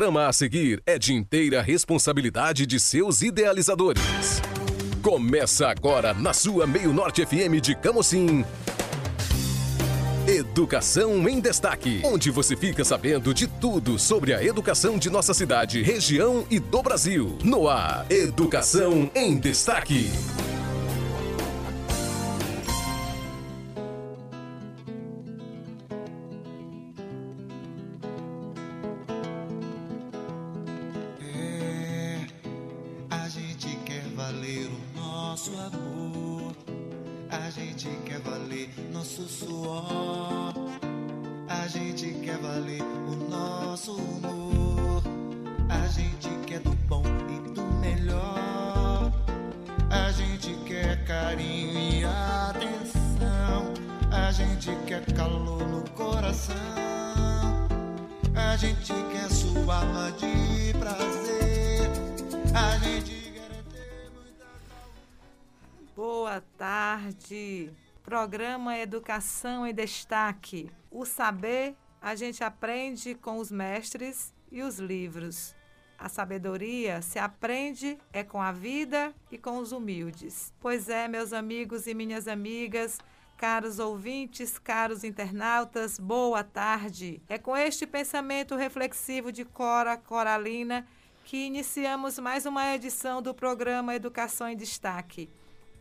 programa 0.00 0.28
a 0.28 0.32
seguir 0.32 0.80
é 0.86 0.96
de 0.96 1.12
inteira 1.12 1.60
responsabilidade 1.60 2.64
de 2.66 2.78
seus 2.78 3.20
idealizadores. 3.20 4.40
Começa 5.02 5.66
agora 5.66 6.14
na 6.14 6.32
sua 6.32 6.68
Meio 6.68 6.92
Norte 6.92 7.26
FM 7.26 7.60
de 7.60 7.74
Camocim. 7.74 8.44
Educação 10.24 11.28
em 11.28 11.40
Destaque, 11.40 12.00
onde 12.04 12.30
você 12.30 12.54
fica 12.54 12.84
sabendo 12.84 13.34
de 13.34 13.48
tudo 13.48 13.98
sobre 13.98 14.32
a 14.32 14.44
educação 14.44 14.98
de 14.98 15.10
nossa 15.10 15.34
cidade, 15.34 15.82
região 15.82 16.46
e 16.48 16.60
do 16.60 16.80
Brasil. 16.80 17.36
No 17.42 17.68
ar, 17.68 18.06
Educação 18.08 19.10
em 19.16 19.36
Destaque. 19.36 20.12
Programa 68.08 68.76
Educação 68.78 69.66
em 69.66 69.72
Destaque. 69.72 70.70
O 70.90 71.04
saber 71.04 71.76
a 72.00 72.14
gente 72.14 72.42
aprende 72.42 73.14
com 73.14 73.38
os 73.38 73.50
mestres 73.50 74.34
e 74.50 74.62
os 74.62 74.78
livros. 74.78 75.54
A 75.98 76.08
sabedoria 76.08 77.00
se 77.00 77.18
aprende 77.18 77.98
é 78.12 78.24
com 78.24 78.42
a 78.42 78.50
vida 78.50 79.14
e 79.30 79.38
com 79.38 79.58
os 79.58 79.72
humildes. 79.72 80.52
Pois 80.58 80.88
é, 80.88 81.06
meus 81.06 81.32
amigos 81.32 81.86
e 81.86 81.94
minhas 81.94 82.26
amigas, 82.26 82.98
caros 83.38 83.78
ouvintes, 83.78 84.58
caros 84.58 85.04
internautas, 85.04 85.96
boa 85.96 86.42
tarde. 86.42 87.22
É 87.28 87.38
com 87.38 87.56
este 87.56 87.86
pensamento 87.86 88.56
reflexivo 88.56 89.30
de 89.30 89.44
Cora 89.44 89.96
Coralina 89.96 90.84
que 91.24 91.46
iniciamos 91.46 92.18
mais 92.18 92.46
uma 92.46 92.74
edição 92.74 93.22
do 93.22 93.32
programa 93.32 93.94
Educação 93.94 94.48
em 94.48 94.56
Destaque. 94.56 95.30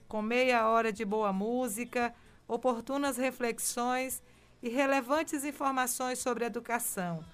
Com 0.07 0.21
meia 0.21 0.67
hora 0.69 0.93
de 0.93 1.03
boa 1.03 1.33
música, 1.33 2.13
oportunas 2.47 3.17
reflexões 3.17 4.21
e 4.61 4.69
relevantes 4.69 5.43
informações 5.43 6.19
sobre 6.19 6.45
educação. 6.45 7.25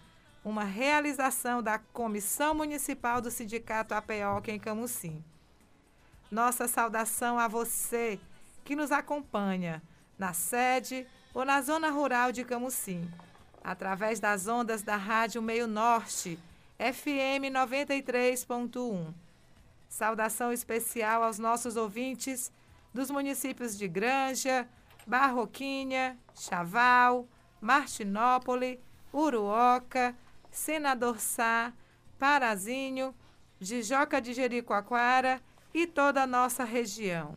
Uma 0.41 0.63
realização 0.63 1.61
da 1.61 1.77
Comissão 1.77 2.55
Municipal 2.55 3.19
do 3.19 3.29
Sindicato 3.29 3.93
APOC 3.93 4.51
em 4.51 4.59
Camusim. 4.59 5.21
Nossa 6.31 6.65
saudação 6.65 7.37
a 7.37 7.49
você 7.49 8.17
que 8.63 8.73
nos 8.73 8.89
acompanha 8.89 9.83
na 10.17 10.33
sede 10.33 11.07
ou 11.33 11.43
na 11.43 11.61
zona 11.61 11.89
rural 11.89 12.31
de 12.31 12.43
Camusim, 12.43 13.09
através 13.63 14.19
das 14.19 14.47
ondas 14.47 14.81
da 14.81 14.95
Rádio 14.95 15.41
Meio 15.41 15.67
Norte, 15.67 16.37
FM 16.79 17.51
93.1. 17.51 19.13
Saudação 19.87 20.51
especial 20.51 21.23
aos 21.23 21.37
nossos 21.39 21.75
ouvintes 21.75 22.51
dos 22.93 23.09
municípios 23.09 23.77
de 23.77 23.87
Granja, 23.87 24.67
Barroquinha, 25.05 26.17
Chaval, 26.35 27.27
Martinópole, 27.61 28.79
Uruoca, 29.13 30.15
Senador 30.51 31.19
Sá, 31.19 31.73
Parazinho, 32.19 33.13
Jijoca 33.59 34.21
de 34.21 34.33
Jericoacoara 34.33 35.41
e 35.73 35.87
toda 35.87 36.23
a 36.23 36.27
nossa 36.27 36.63
região. 36.63 37.35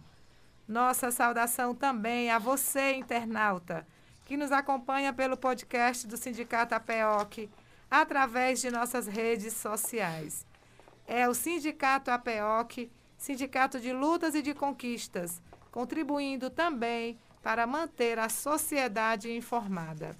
Nossa 0.69 1.13
saudação 1.13 1.75
também 1.75 2.31
a 2.31 2.39
você, 2.39 2.95
internauta, 2.95 3.87
que 4.25 4.37
nos 4.37 4.51
acompanha 4.51 5.13
pelo 5.13 5.37
podcast 5.37 6.07
do 6.09 6.17
Sindicato 6.17 6.75
APEOC, 6.75 7.49
através 7.89 8.61
de 8.61 8.71
nossas 8.71 9.07
redes 9.07 9.55
sociais. 9.55 10.45
É 11.07 11.29
o 11.29 11.35
Sindicato 11.35 12.11
APEOC, 12.11 12.91
Sindicato 13.17 13.79
de 13.79 13.93
Lutas 13.93 14.35
e 14.35 14.43
de 14.43 14.53
Conquistas, 14.55 15.41
contribuindo 15.71 16.51
também 16.51 17.17
para 17.43 17.65
manter 17.65 18.19
a 18.19 18.29
sociedade 18.29 19.31
informada. 19.31 20.17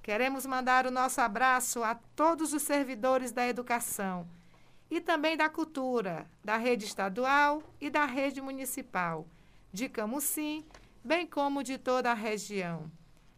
Queremos 0.00 0.46
mandar 0.46 0.86
o 0.86 0.90
nosso 0.90 1.20
abraço 1.20 1.82
a 1.82 1.96
todos 2.14 2.52
os 2.52 2.62
servidores 2.62 3.32
da 3.32 3.46
educação 3.46 4.24
e 4.88 5.00
também 5.00 5.36
da 5.36 5.48
cultura, 5.48 6.26
da 6.44 6.56
rede 6.56 6.84
estadual 6.84 7.62
e 7.80 7.90
da 7.90 8.04
rede 8.04 8.40
municipal, 8.40 9.26
de 9.72 9.88
Camusim, 9.88 10.64
bem 11.04 11.26
como 11.26 11.62
de 11.62 11.78
toda 11.78 12.10
a 12.10 12.14
região. 12.14 12.90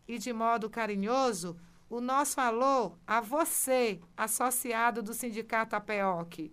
E 0.07 0.19
de 0.19 0.33
modo 0.33 0.71
carinhoso, 0.71 1.57
o 1.89 2.01
nosso 2.01 2.41
alô 2.41 2.93
a 3.07 3.21
você, 3.21 4.01
associado 4.17 5.03
do 5.03 5.13
Sindicato 5.13 5.77
APEOC. 5.77 6.53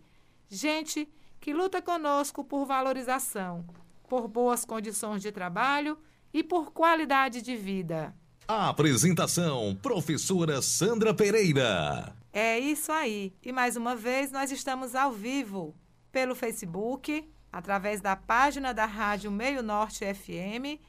Gente 0.50 1.08
que 1.40 1.54
luta 1.54 1.82
conosco 1.82 2.44
por 2.44 2.66
valorização, 2.66 3.66
por 4.08 4.28
boas 4.28 4.66
condições 4.66 5.22
de 5.22 5.32
trabalho 5.32 5.98
e 6.34 6.44
por 6.44 6.72
qualidade 6.72 7.42
de 7.42 7.56
vida. 7.56 8.16
A 8.48 8.70
apresentação, 8.70 9.78
professora 9.82 10.62
Sandra 10.62 11.14
Pereira. 11.14 12.16
É 12.32 12.58
isso 12.58 12.92
aí. 12.92 13.34
E 13.44 13.52
mais 13.52 13.76
uma 13.76 13.96
vez 13.96 14.32
nós 14.32 14.52
estamos 14.52 14.96
ao 14.96 15.12
vivo 15.12 15.76
pelo 16.12 16.34
Facebook, 16.34 17.28
através 17.52 18.02
da 18.02 18.16
página 18.16 18.74
da 18.74 18.86
Rádio 18.86 19.32
Meio 19.32 19.64
Norte 19.64 20.06
FM 20.14 20.82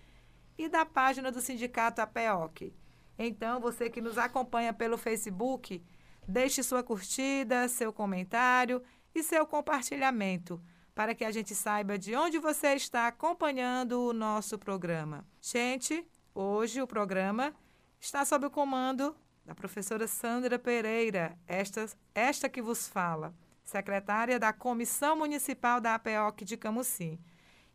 e 0.56 0.69
da 0.69 0.84
página 0.84 1.30
do 1.30 1.41
Sindicato 1.41 2.00
APEOC. 2.00 2.74
Então, 3.19 3.60
você 3.60 3.88
que 3.91 4.00
nos 4.00 4.19
acompanha 4.19 4.72
pelo 4.72 4.96
Facebook, 4.96 5.82
deixe 6.26 6.62
sua 6.62 6.82
curtida, 6.82 7.69
seu 7.69 7.92
comentário 7.92 8.82
e 9.14 9.22
seu 9.22 9.46
compartilhamento 9.46 10.60
para 10.98 11.14
que 11.14 11.24
a 11.24 11.30
gente 11.30 11.54
saiba 11.54 11.96
de 11.96 12.16
onde 12.16 12.41
você 12.41 12.75
está 12.75 13.06
acompanhando 13.06 14.02
o 14.02 14.12
nosso 14.12 14.58
programa. 14.58 15.25
Gente, 15.40 16.04
hoje 16.34 16.82
o 16.82 16.88
programa 16.88 17.54
está 18.00 18.25
sob 18.25 18.46
o 18.46 18.50
comando 18.50 19.16
da 19.44 19.54
professora 19.54 20.08
Sandra 20.08 20.58
Pereira, 20.58 21.38
esta, 21.46 21.86
esta 22.12 22.48
que 22.48 22.60
vos 22.60 22.88
fala, 22.88 23.32
secretária 23.68 24.38
da 24.38 24.50
Comissão 24.50 25.14
Municipal 25.14 25.78
da 25.78 25.94
APOC 25.94 26.42
de 26.42 26.56
Camusim. 26.56 27.18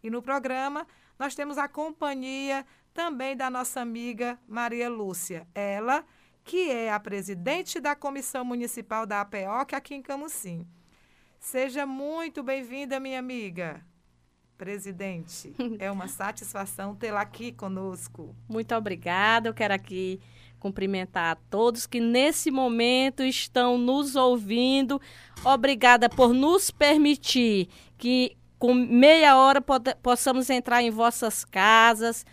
E 0.01 0.09
no 0.09 0.23
programa 0.23 0.87
nós 1.19 1.35
temos 1.35 1.57
a 1.57 1.67
companhia 1.67 2.65
também 2.93 3.37
da 3.37 3.49
nossa 3.49 3.79
amiga 3.79 4.39
Maria 4.47 4.89
Lúcia, 4.89 5.47
ela 5.53 6.03
que 6.43 6.69
é 6.69 6.91
a 6.91 6.99
presidente 6.99 7.79
da 7.79 7.95
Comissão 7.95 8.43
Municipal 8.43 9.05
da 9.05 9.21
APOC 9.21 9.75
aqui 9.75 9.93
em 9.93 10.01
Camusim. 10.01 10.67
Seja 11.39 11.85
muito 11.85 12.41
bem-vinda, 12.41 12.99
minha 12.99 13.19
amiga. 13.19 13.85
Presidente, 14.57 15.53
é 15.77 15.91
uma 15.91 16.07
satisfação 16.07 16.95
tê-la 16.95 17.21
aqui 17.21 17.51
conosco. 17.51 18.35
Muito 18.49 18.73
obrigada. 18.73 19.47
Eu 19.47 19.53
quero 19.53 19.73
aqui 19.73 20.19
cumprimentar 20.63 21.33
a 21.33 21.35
todos 21.49 21.85
que 21.85 21.99
nesse 21.99 22.49
momento 22.49 23.21
estão 23.21 23.77
nos 23.77 24.15
ouvindo. 24.15 25.01
Obrigada 25.43 26.07
por 26.07 26.33
nos 26.33 26.71
permitir 26.71 27.67
que 27.97 28.37
com 28.57 28.73
meia 28.73 29.37
hora 29.37 29.61
possamos 30.01 30.49
entrar 30.49 30.81
em 30.81 30.89
vossas 30.89 31.43
casas. 31.43 32.25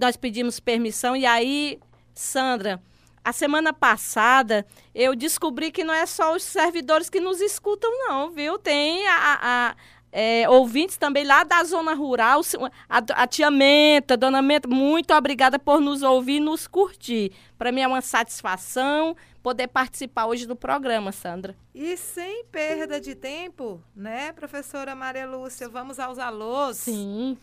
Nós 0.00 0.16
pedimos 0.16 0.58
permissão 0.58 1.14
e 1.14 1.24
aí, 1.24 1.78
Sandra, 2.12 2.82
a 3.22 3.32
semana 3.32 3.72
passada 3.72 4.66
eu 4.92 5.14
descobri 5.14 5.70
que 5.70 5.84
não 5.84 5.94
é 5.94 6.06
só 6.06 6.34
os 6.34 6.42
servidores 6.42 7.08
que 7.08 7.20
nos 7.20 7.40
escutam, 7.40 7.90
não, 8.08 8.32
viu? 8.32 8.58
Tem 8.58 9.06
a, 9.06 9.38
a 9.42 9.76
é, 10.18 10.48
ouvintes 10.48 10.96
também 10.96 11.24
lá 11.24 11.44
da 11.44 11.62
zona 11.62 11.92
rural, 11.92 12.40
a, 12.88 13.02
a 13.22 13.26
tia 13.26 13.50
Menta, 13.50 14.14
a 14.14 14.16
dona 14.16 14.40
Menta, 14.40 14.66
muito 14.66 15.12
obrigada 15.12 15.58
por 15.58 15.78
nos 15.78 16.02
ouvir 16.02 16.36
e 16.36 16.40
nos 16.40 16.66
curtir. 16.66 17.32
Para 17.58 17.70
mim 17.70 17.82
é 17.82 17.86
uma 17.86 18.00
satisfação 18.00 19.14
poder 19.42 19.68
participar 19.68 20.24
hoje 20.24 20.46
do 20.46 20.56
programa, 20.56 21.12
Sandra. 21.12 21.54
E 21.74 21.98
sem 21.98 22.46
perda 22.46 22.98
de 22.98 23.14
tempo, 23.14 23.78
né, 23.94 24.32
professora 24.32 24.94
Maria 24.94 25.26
Lúcia, 25.26 25.68
vamos 25.68 26.00
aos 26.00 26.18
alôs. 26.18 26.78
Sim. 26.78 27.36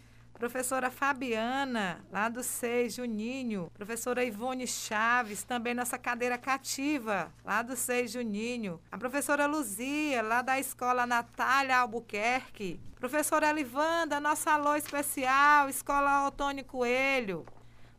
Professora 0.44 0.92
Fabiana, 0.92 2.04
lá 2.12 2.28
do 2.28 2.44
SEI 2.44 2.90
Juninho, 2.90 3.72
professora 3.74 4.26
Ivone 4.26 4.68
Chaves, 4.68 5.46
também 5.46 5.74
nossa 5.74 5.98
cadeira 5.98 6.38
cativa, 6.38 7.32
lá 7.46 7.62
do 7.62 7.78
SEI 7.78 8.10
Juninho, 8.10 8.78
a 8.92 8.98
professora 8.98 9.46
Luzia, 9.46 10.22
lá 10.22 10.42
da 10.42 10.60
escola 10.60 11.08
Natália 11.08 11.78
Albuquerque, 11.78 12.78
professora 13.00 13.52
Elivanda, 13.52 14.20
nossa 14.20 14.52
alô 14.52 14.76
especial, 14.76 15.70
escola 15.70 16.28
Otônio 16.28 16.66
Coelho, 16.66 17.46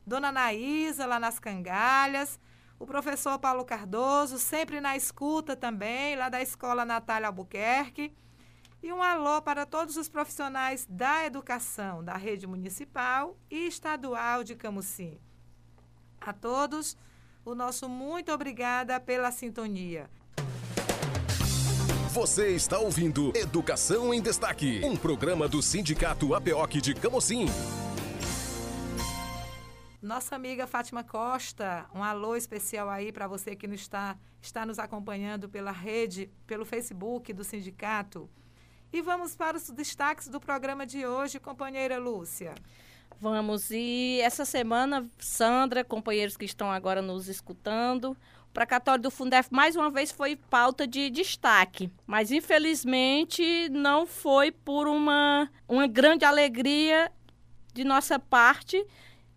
dona 0.07 0.31
Naísa, 0.31 1.07
lá 1.07 1.19
nas 1.19 1.39
Cangalhas, 1.39 2.39
o 2.79 2.85
professor 2.85 3.39
Paulo 3.39 3.65
Cardoso, 3.65 4.39
sempre 4.39 4.83
na 4.83 4.95
escuta 4.99 5.57
também, 5.57 6.15
lá 6.15 6.29
da 6.29 6.43
escola 6.43 6.85
Natália 6.85 7.29
Albuquerque, 7.29 8.15
e 8.85 8.93
um 8.93 9.03
alô 9.03 9.41
para 9.41 9.65
todos 9.65 9.97
os 9.97 10.11
profissionais 10.11 10.87
da 10.87 11.25
educação 11.25 12.05
da 12.05 12.19
rede 12.19 12.47
municipal 12.47 13.35
e 13.51 13.67
estadual 13.67 14.45
de 14.45 14.55
Camusim. 14.55 15.19
A 16.21 16.35
todos, 16.35 16.95
o 17.47 17.55
nosso 17.55 17.89
muito 17.89 18.31
obrigada 18.31 19.01
pela 19.01 19.33
sintonia. 19.33 20.11
Você 22.11 22.49
está 22.49 22.79
ouvindo 22.79 23.33
Educação 23.35 24.13
em 24.13 24.21
Destaque, 24.21 24.83
um 24.85 24.99
programa 24.99 25.49
do 25.49 25.63
Sindicato 25.63 26.35
APOC 26.35 26.83
de 26.83 26.95
Camocim. 26.95 27.47
Nossa 30.03 30.37
amiga 30.37 30.67
Fátima 30.67 31.03
Costa, 31.03 31.87
um 31.95 32.05
alô 32.05 32.37
especial 32.37 32.91
aí 32.91 33.11
para 33.11 33.27
você 33.27 33.57
que 33.57 33.65
está, 33.65 34.19
está 34.43 34.67
nos 34.67 34.79
acompanhando 34.79 35.49
pela 35.49 35.71
rede, 35.71 36.31
pelo 36.47 36.67
Facebook 36.67 37.33
do 37.33 37.43
sindicato. 37.43 38.29
E 38.95 39.03
vamos 39.03 39.35
para 39.35 39.57
os 39.57 39.69
destaques 39.71 40.29
do 40.29 40.39
programa 40.39 40.87
de 40.87 41.05
hoje, 41.05 41.41
companheira 41.41 41.99
Lúcia. 41.99 42.55
Vamos, 43.21 43.73
e 43.73 44.21
essa 44.23 44.45
semana, 44.45 45.05
Sandra, 45.19 45.83
companheiros 45.83 46.37
que 46.37 46.45
estão 46.45 46.71
agora 46.71 47.03
nos 47.03 47.27
escutando, 47.27 48.13
o 48.13 48.53
precatório 48.53 49.03
do 49.03 49.11
Fundef 49.11 49.53
mais 49.53 49.75
uma 49.75 49.91
vez 49.91 50.13
foi 50.13 50.37
pauta 50.37 50.87
de 50.87 51.11
destaque, 51.11 51.91
mas 52.07 52.31
infelizmente 52.31 53.69
não 53.69 54.07
foi 54.07 54.53
por 54.53 54.87
uma, 54.87 55.51
uma 55.69 55.89
grande 55.89 56.25
alegria 56.25 57.11
de 57.73 57.83
nossa 57.83 58.17
parte. 58.17 58.87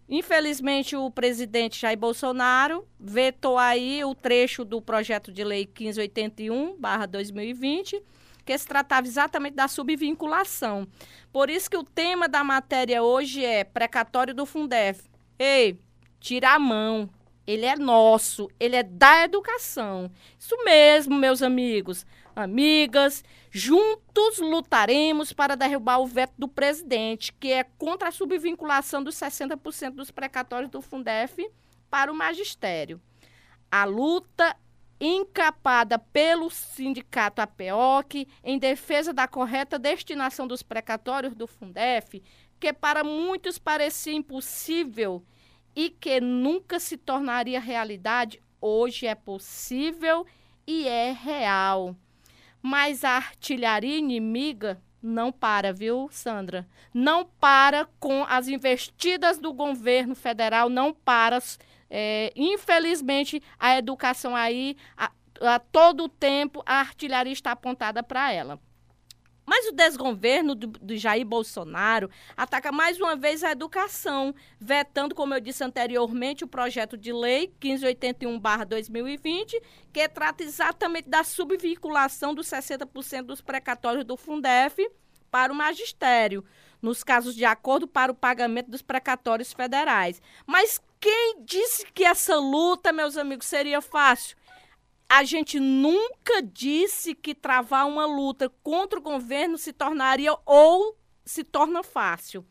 Infelizmente, 0.07 0.95
o 0.95 1.09
presidente 1.09 1.81
Jair 1.81 1.97
Bolsonaro 1.97 2.87
vetou 2.99 3.57
aí 3.57 4.05
o 4.05 4.13
trecho 4.13 4.63
do 4.63 4.79
projeto 4.79 5.31
de 5.31 5.43
lei 5.43 5.65
1581/2020 5.65 8.03
porque 8.47 8.57
se 8.57 8.65
tratava 8.65 9.05
exatamente 9.05 9.55
da 9.55 9.67
subvinculação. 9.67 10.87
Por 11.33 11.49
isso 11.49 11.69
que 11.69 11.75
o 11.75 11.83
tema 11.83 12.29
da 12.29 12.45
matéria 12.45 13.03
hoje 13.03 13.43
é 13.43 13.65
precatório 13.65 14.33
do 14.33 14.45
Fundef. 14.45 15.03
Ei, 15.37 15.77
tira 16.17 16.53
a 16.53 16.59
mão. 16.59 17.09
Ele 17.45 17.65
é 17.65 17.75
nosso, 17.75 18.49
ele 18.57 18.77
é 18.77 18.83
da 18.83 19.25
educação. 19.25 20.09
Isso 20.39 20.55
mesmo, 20.63 21.17
meus 21.17 21.43
amigos, 21.43 22.05
amigas. 22.33 23.21
Juntos 23.51 24.37
lutaremos 24.39 25.33
para 25.33 25.57
derrubar 25.57 25.99
o 25.99 26.07
veto 26.07 26.33
do 26.37 26.47
presidente, 26.47 27.33
que 27.33 27.51
é 27.51 27.65
contra 27.65 28.07
a 28.07 28.13
subvinculação 28.13 29.03
dos 29.03 29.15
60% 29.15 29.91
dos 29.91 30.09
precatórios 30.09 30.71
do 30.71 30.81
Fundef 30.81 31.45
para 31.89 32.09
o 32.09 32.15
magistério. 32.15 33.01
A 33.69 33.83
luta 33.83 34.55
encapada 34.99 35.99
pelo 35.99 36.49
sindicato 36.49 37.41
APOC 37.41 38.27
em 38.43 38.57
defesa 38.57 39.13
da 39.13 39.27
correta 39.27 39.77
destinação 39.77 40.47
dos 40.47 40.63
precatórios 40.63 41.35
do 41.35 41.47
Fundef, 41.47 42.21
que 42.59 42.73
para 42.73 43.03
muitos 43.03 43.57
parecia 43.57 44.13
impossível 44.13 45.23
e 45.75 45.89
que 45.89 46.19
nunca 46.19 46.79
se 46.79 46.97
tornaria 46.97 47.59
realidade, 47.59 48.41
hoje 48.59 49.05
é 49.05 49.13
possível 49.13 50.25
e 50.65 50.87
é 50.87 51.11
real. 51.11 51.95
Mas 52.61 53.03
a 53.03 53.11
artilharia 53.11 53.97
inimiga 53.97 54.81
não 55.01 55.31
para, 55.31 55.71
viu, 55.71 56.09
Sandra? 56.11 56.67
Não 56.93 57.23
para 57.23 57.87
com 57.99 58.25
as 58.27 58.47
investidas 58.47 59.37
do 59.37 59.53
governo 59.53 60.15
federal, 60.15 60.69
não 60.69 60.91
para 60.93 61.39
é, 61.89 62.31
infelizmente, 62.35 63.41
a 63.59 63.77
educação 63.77 64.35
aí, 64.35 64.75
a, 64.95 65.11
a 65.41 65.59
todo 65.59 66.09
tempo, 66.09 66.61
a 66.65 66.79
artilharia 66.79 67.33
está 67.33 67.51
apontada 67.51 68.03
para 68.03 68.31
ela. 68.31 68.59
Mas 69.47 69.65
o 69.65 69.71
desgoverno 69.71 70.53
do, 70.53 70.67
do, 70.67 70.97
Jair 70.97 71.25
Bolsonaro 71.25 72.09
ataca 72.35 72.69
mais 72.69 72.99
uma 72.99 73.15
vez 73.15 73.45
a 73.45 73.51
educação, 73.51 74.35
vetando, 74.59 75.15
como 75.15 75.33
eu 75.33 75.39
disse 75.39 75.63
anteriormente, 75.63 76.43
o 76.43 76.47
projeto 76.47 76.97
de 76.97 77.13
lei 77.13 77.53
1581-2020, 77.61 79.53
que 79.93 80.09
trata 80.09 80.43
exatamente 80.43 81.07
da 81.07 81.23
subvinculação 81.23 82.35
dos 82.35 82.47
60% 82.47 83.21
dos 83.23 83.39
precatórios 83.39 84.03
do 84.03 84.17
Fundef 84.17 84.85
para 85.31 85.53
o 85.53 85.55
magistério, 85.55 86.43
nos 86.81 87.03
casos 87.03 87.35
de 87.35 87.45
acordo 87.45 87.87
para 87.87 88.11
o 88.11 88.15
pagamento 88.15 88.69
dos 88.69 88.81
precatórios 88.81 89.53
federais. 89.53 90.21
Mas 90.45 90.81
quem 90.99 91.43
disse 91.43 91.85
que 91.93 92.03
essa 92.03 92.35
luta, 92.35 92.91
meus 92.91 93.17
amigos, 93.17 93.47
seria 93.47 93.81
fácil? 93.81 94.37
A 95.09 95.23
gente 95.23 95.59
nunca 95.59 96.41
disse 96.41 97.15
que 97.15 97.33
travar 97.33 97.87
uma 97.87 98.05
luta 98.05 98.49
contra 98.61 98.99
o 98.99 99.01
governo 99.01 99.57
se 99.57 99.71
tornaria 99.71 100.35
ou 100.45 100.97
se 101.23 101.43
torna 101.43 101.81
fácil. 101.83 102.45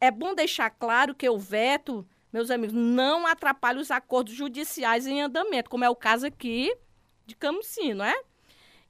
É 0.00 0.10
bom 0.10 0.34
deixar 0.34 0.68
claro 0.70 1.14
que 1.14 1.28
o 1.28 1.38
veto, 1.38 2.06
meus 2.32 2.50
amigos, 2.50 2.74
não 2.74 3.26
atrapalha 3.26 3.80
os 3.80 3.90
acordos 3.90 4.34
judiciais 4.34 5.06
em 5.06 5.22
andamento, 5.22 5.70
como 5.70 5.84
é 5.84 5.90
o 5.90 5.96
caso 5.96 6.26
aqui 6.26 6.74
de 7.24 7.36
Camusim, 7.36 8.00
é? 8.02 8.14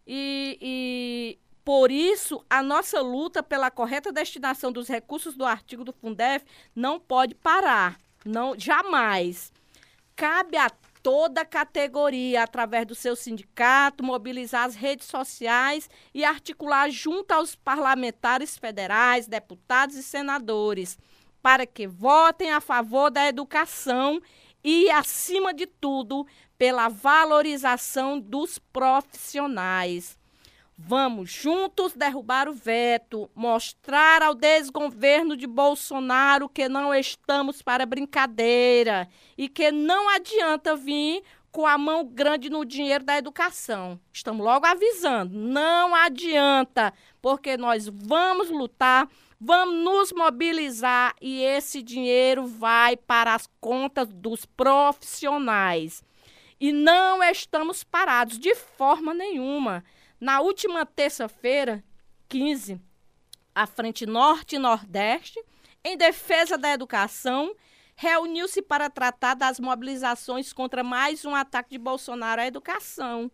E, 0.07 0.59
e 0.61 1.39
por 1.65 1.91
isso, 1.91 2.45
a 2.51 2.63
nossa 2.63 3.01
luta 3.01 3.43
pela 3.43 3.71
correta 3.71 4.11
destinação 4.11 4.73
dos 4.73 4.89
recursos 4.89 5.37
do 5.37 5.45
artigo 5.45 5.85
do 5.85 5.93
Fundef 5.93 6.45
não 6.75 6.99
pode 6.99 7.35
parar. 7.35 7.99
Não, 8.25 8.59
jamais. 8.59 9.53
Cabe 10.17 10.57
a 10.57 10.71
toda 11.03 11.45
categoria, 11.45 12.43
através 12.43 12.87
do 12.87 12.95
seu 12.95 13.15
sindicato, 13.15 14.05
mobilizar 14.05 14.65
as 14.65 14.75
redes 14.75 15.07
sociais 15.07 15.89
e 16.15 16.25
articular 16.25 16.91
junto 16.91 17.33
aos 17.33 17.55
parlamentares 17.55 18.57
federais, 18.57 19.27
deputados 19.27 19.97
e 19.97 20.03
senadores, 20.03 20.99
para 21.41 21.67
que 21.67 21.87
votem 21.87 22.53
a 22.53 22.61
favor 22.61 23.11
da 23.11 23.27
educação 23.27 24.21
e, 24.65 24.91
acima 24.91 25.53
de 25.53 25.67
tudo, 25.67 26.27
pela 26.57 26.89
valorização 26.89 28.21
dos 28.21 28.59
profissionais. 28.59 30.17
Vamos 30.77 31.31
juntos 31.31 31.93
derrubar 31.93 32.49
o 32.49 32.53
veto, 32.53 33.31
mostrar 33.35 34.23
ao 34.23 34.35
desgoverno 34.35 35.37
de 35.37 35.47
Bolsonaro 35.47 36.49
que 36.49 36.69
não 36.69 36.95
estamos 36.95 37.63
para 37.63 37.87
brincadeira 37.87 39.09
e 39.37 39.49
que 39.49 39.71
não 39.71 40.09
adianta 40.09 40.75
vir 40.75 41.23
com 41.53 41.67
a 41.67 41.77
mão 41.77 42.05
grande 42.07 42.49
no 42.49 42.65
dinheiro 42.65 43.05
da 43.05 43.19
educação. 43.19 44.01
Estamos 44.11 44.45
logo 44.45 44.67
avisando, 44.67 45.37
não 45.37 45.95
adianta, 45.95 46.93
porque 47.21 47.59
nós 47.59 47.87
vamos 47.87 48.49
lutar, 48.49 49.07
vamos 49.39 49.75
nos 49.85 50.13
mobilizar 50.13 51.15
e 51.21 51.43
esse 51.43 51.83
dinheiro 51.83 52.47
vai 52.47 52.97
para 52.97 53.35
as 53.35 53.47
contas 53.61 54.09
dos 54.09 54.47
profissionais. 54.47 56.03
E 56.59 56.73
não 56.73 57.23
estamos 57.23 57.85
parados 57.85 58.39
de 58.39 58.55
forma 58.55 59.13
nenhuma. 59.13 59.85
Na 60.23 60.41
última 60.41 60.87
terça-feira, 60.87 61.83
15, 62.29 62.81
a 63.53 63.67
Frente 63.67 64.07
Norte 64.07 64.55
e 64.55 64.59
Nordeste, 64.61 65.43
em 65.83 65.97
defesa 65.97 66.57
da 66.57 66.73
educação, 66.73 67.57
reuniu-se 67.97 68.63
para 68.63 68.89
tratar 68.89 69.35
das 69.35 69.59
mobilizações 69.59 70.53
contra 70.53 70.85
mais 70.85 71.25
um 71.25 71.35
ataque 71.35 71.71
de 71.71 71.79
Bolsonaro 71.79 72.41
à 72.41 72.47
educação. 72.47 73.33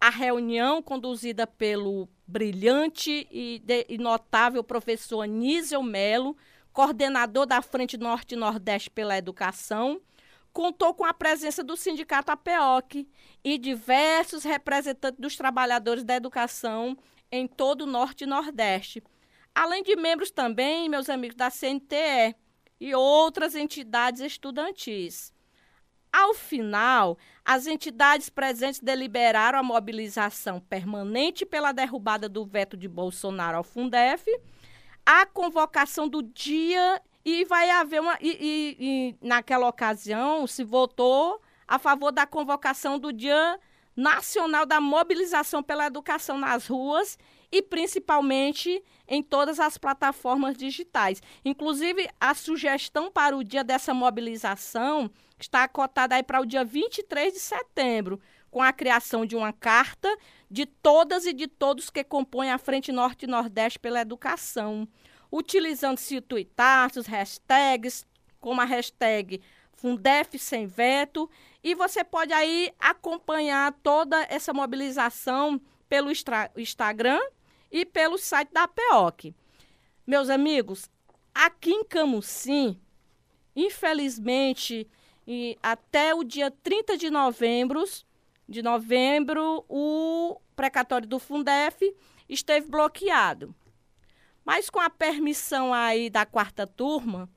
A 0.00 0.10
reunião, 0.10 0.80
conduzida 0.80 1.44
pelo 1.44 2.08
brilhante 2.24 3.26
e, 3.28 3.58
de, 3.58 3.84
e 3.88 3.98
notável 3.98 4.62
professor 4.62 5.22
Anísio 5.22 5.82
Melo, 5.82 6.36
coordenador 6.72 7.46
da 7.46 7.60
Frente 7.60 7.96
Norte 7.96 8.36
e 8.36 8.38
Nordeste 8.38 8.90
pela 8.90 9.18
Educação, 9.18 10.00
contou 10.52 10.94
com 10.94 11.04
a 11.04 11.14
presença 11.14 11.62
do 11.62 11.76
sindicato 11.76 12.30
APEOC 12.30 13.08
e 13.42 13.58
diversos 13.58 14.44
representantes 14.44 15.20
dos 15.20 15.36
trabalhadores 15.36 16.04
da 16.04 16.14
educação 16.14 16.96
em 17.30 17.46
todo 17.46 17.82
o 17.82 17.86
Norte 17.86 18.24
e 18.24 18.26
Nordeste, 18.26 19.02
além 19.54 19.82
de 19.82 19.96
membros 19.96 20.30
também, 20.30 20.88
meus 20.88 21.08
amigos, 21.08 21.36
da 21.36 21.50
CNTE 21.50 22.36
e 22.78 22.94
outras 22.94 23.54
entidades 23.54 24.20
estudantis. 24.20 25.32
Ao 26.12 26.34
final, 26.34 27.16
as 27.42 27.66
entidades 27.66 28.28
presentes 28.28 28.80
deliberaram 28.80 29.58
a 29.58 29.62
mobilização 29.62 30.60
permanente 30.60 31.46
pela 31.46 31.72
derrubada 31.72 32.28
do 32.28 32.44
veto 32.44 32.76
de 32.76 32.86
Bolsonaro 32.86 33.56
ao 33.56 33.64
Fundef, 33.64 34.26
a 35.06 35.24
convocação 35.24 36.06
do 36.06 36.22
dia 36.22 37.00
e 37.24 37.44
vai 37.44 37.70
haver 37.70 38.00
uma. 38.00 38.16
E, 38.20 38.30
e, 38.30 38.76
e, 38.80 39.26
naquela 39.26 39.68
ocasião 39.68 40.46
se 40.46 40.64
votou 40.64 41.40
a 41.66 41.78
favor 41.78 42.12
da 42.12 42.26
convocação 42.26 42.98
do 42.98 43.12
Dia 43.12 43.58
Nacional 43.96 44.66
da 44.66 44.80
Mobilização 44.80 45.62
pela 45.62 45.86
Educação 45.86 46.38
nas 46.38 46.66
ruas 46.66 47.18
e 47.50 47.60
principalmente 47.60 48.82
em 49.06 49.22
todas 49.22 49.60
as 49.60 49.76
plataformas 49.76 50.56
digitais. 50.56 51.22
Inclusive, 51.44 52.08
a 52.18 52.34
sugestão 52.34 53.10
para 53.10 53.36
o 53.36 53.44
dia 53.44 53.62
dessa 53.62 53.92
mobilização 53.92 55.10
está 55.38 55.64
acotada 55.64 56.14
aí 56.14 56.22
para 56.22 56.40
o 56.40 56.46
dia 56.46 56.64
23 56.64 57.34
de 57.34 57.40
setembro, 57.40 58.18
com 58.50 58.62
a 58.62 58.72
criação 58.72 59.26
de 59.26 59.36
uma 59.36 59.52
carta 59.52 60.08
de 60.50 60.64
todas 60.64 61.26
e 61.26 61.32
de 61.32 61.46
todos 61.46 61.90
que 61.90 62.02
compõem 62.02 62.50
a 62.50 62.58
Frente 62.58 62.90
Norte 62.90 63.24
e 63.24 63.28
Nordeste 63.28 63.78
pela 63.78 64.00
Educação 64.00 64.88
utilizando-se 65.32 66.20
tuitaços, 66.20 67.06
hashtags, 67.06 68.06
como 68.38 68.60
a 68.60 68.64
hashtag 68.64 69.40
Fundef 69.72 70.38
Sem 70.38 70.66
Veto, 70.66 71.28
e 71.64 71.74
você 71.74 72.04
pode 72.04 72.32
aí 72.32 72.70
acompanhar 72.78 73.72
toda 73.82 74.22
essa 74.28 74.52
mobilização 74.52 75.60
pelo 75.88 76.10
Instagram 76.56 77.20
e 77.70 77.86
pelo 77.86 78.18
site 78.18 78.52
da 78.52 78.68
PEOC. 78.68 79.34
Meus 80.06 80.28
amigos, 80.28 80.90
aqui 81.34 81.70
em 81.70 81.84
Camusim, 81.84 82.78
infelizmente, 83.56 84.86
até 85.62 86.14
o 86.14 86.22
dia 86.22 86.50
30 86.50 86.96
de 86.96 87.10
novembro, 87.10 87.84
de 88.48 88.62
novembro, 88.62 89.64
o 89.68 90.40
precatório 90.54 91.08
do 91.08 91.18
Fundef 91.18 91.94
esteve 92.28 92.68
bloqueado. 92.68 93.54
Mas 94.44 94.68
com 94.68 94.80
a 94.80 94.90
permissão 94.90 95.72
aí 95.72 96.10
da 96.10 96.26
quarta 96.26 96.66
turma 96.66 97.28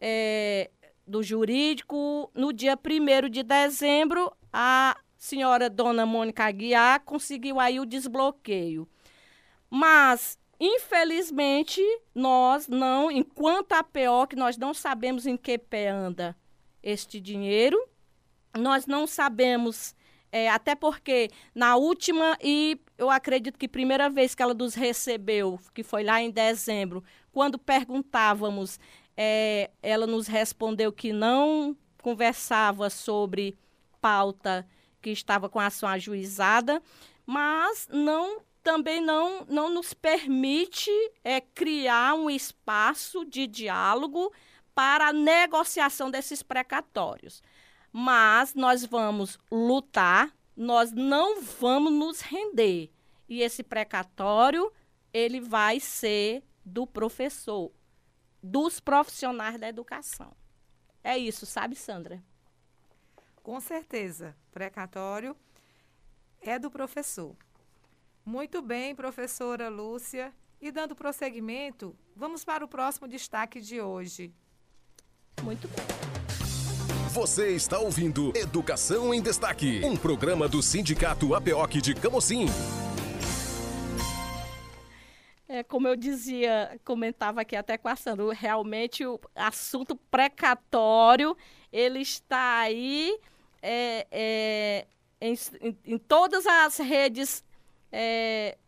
é, 0.00 0.70
do 1.06 1.22
jurídico, 1.22 2.30
no 2.34 2.52
dia 2.52 2.76
1 2.76 3.28
de 3.28 3.42
dezembro, 3.42 4.32
a 4.52 4.96
senhora 5.16 5.68
dona 5.68 6.06
Mônica 6.06 6.44
Aguiar 6.44 7.00
conseguiu 7.00 7.58
aí 7.58 7.80
o 7.80 7.86
desbloqueio. 7.86 8.88
Mas, 9.68 10.38
infelizmente, 10.60 11.82
nós 12.14 12.68
não, 12.68 13.10
enquanto 13.10 13.72
a 13.72 13.82
PO, 13.82 14.28
que 14.28 14.36
nós 14.36 14.56
não 14.56 14.72
sabemos 14.72 15.26
em 15.26 15.36
que 15.36 15.58
pé 15.58 15.88
anda 15.88 16.36
este 16.82 17.20
dinheiro, 17.20 17.78
nós 18.56 18.86
não 18.86 19.06
sabemos 19.06 19.94
é, 20.30 20.48
até 20.48 20.74
porque 20.74 21.30
na 21.54 21.76
última, 21.76 22.36
e 22.42 22.78
eu 22.96 23.10
acredito 23.10 23.58
que 23.58 23.68
primeira 23.68 24.10
vez 24.10 24.34
que 24.34 24.42
ela 24.42 24.54
nos 24.54 24.74
recebeu, 24.74 25.58
que 25.74 25.82
foi 25.82 26.04
lá 26.04 26.20
em 26.20 26.30
dezembro, 26.30 27.02
quando 27.32 27.58
perguntávamos, 27.58 28.78
é, 29.16 29.70
ela 29.82 30.06
nos 30.06 30.26
respondeu 30.26 30.92
que 30.92 31.12
não 31.12 31.76
conversava 32.02 32.90
sobre 32.90 33.58
pauta 34.00 34.66
que 35.00 35.10
estava 35.10 35.48
com 35.48 35.60
ação 35.60 35.88
ajuizada, 35.88 36.82
mas 37.26 37.88
não 37.90 38.40
também 38.62 39.00
não, 39.00 39.46
não 39.48 39.70
nos 39.72 39.94
permite 39.94 40.90
é, 41.24 41.40
criar 41.40 42.14
um 42.14 42.28
espaço 42.28 43.24
de 43.24 43.46
diálogo 43.46 44.30
para 44.74 45.08
a 45.08 45.12
negociação 45.12 46.10
desses 46.10 46.42
precatórios 46.42 47.42
mas 48.00 48.54
nós 48.54 48.84
vamos 48.84 49.40
lutar, 49.50 50.32
nós 50.56 50.92
não 50.92 51.42
vamos 51.42 51.92
nos 51.92 52.20
render. 52.20 52.92
E 53.28 53.42
esse 53.42 53.64
precatório, 53.64 54.72
ele 55.12 55.40
vai 55.40 55.80
ser 55.80 56.44
do 56.64 56.86
professor, 56.86 57.72
dos 58.40 58.78
profissionais 58.78 59.58
da 59.58 59.68
educação. 59.68 60.32
É 61.02 61.18
isso, 61.18 61.44
sabe, 61.44 61.74
Sandra? 61.74 62.22
Com 63.42 63.58
certeza. 63.58 64.36
Precatório 64.52 65.36
é 66.40 66.56
do 66.56 66.70
professor. 66.70 67.34
Muito 68.24 68.62
bem, 68.62 68.94
professora 68.94 69.68
Lúcia. 69.68 70.32
E 70.60 70.70
dando 70.70 70.94
prosseguimento, 70.94 71.98
vamos 72.14 72.44
para 72.44 72.64
o 72.64 72.68
próximo 72.68 73.08
destaque 73.08 73.60
de 73.60 73.80
hoje. 73.80 74.32
Muito 75.42 75.66
bem. 75.66 76.17
Você 77.08 77.54
está 77.54 77.78
ouvindo 77.78 78.36
Educação 78.36 79.14
em 79.14 79.22
Destaque, 79.22 79.80
um 79.82 79.96
programa 79.96 80.46
do 80.46 80.60
Sindicato 80.60 81.34
APOC 81.34 81.80
de 81.80 81.94
Camocim. 81.94 82.44
É, 85.48 85.62
como 85.62 85.88
eu 85.88 85.96
dizia, 85.96 86.78
comentava 86.84 87.40
aqui 87.40 87.56
até 87.56 87.78
com 87.78 87.88
a 87.88 87.96
Sandra, 87.96 88.30
realmente 88.34 89.06
o 89.06 89.18
assunto 89.34 89.96
precatório, 90.10 91.34
ele 91.72 92.00
está 92.00 92.58
aí 92.58 93.18
é, 93.62 94.06
é, 94.10 94.86
em, 95.18 95.34
em, 95.62 95.78
em, 95.86 95.98
todas 95.98 96.46
as 96.46 96.76
redes, 96.76 97.42
é, 97.90 98.58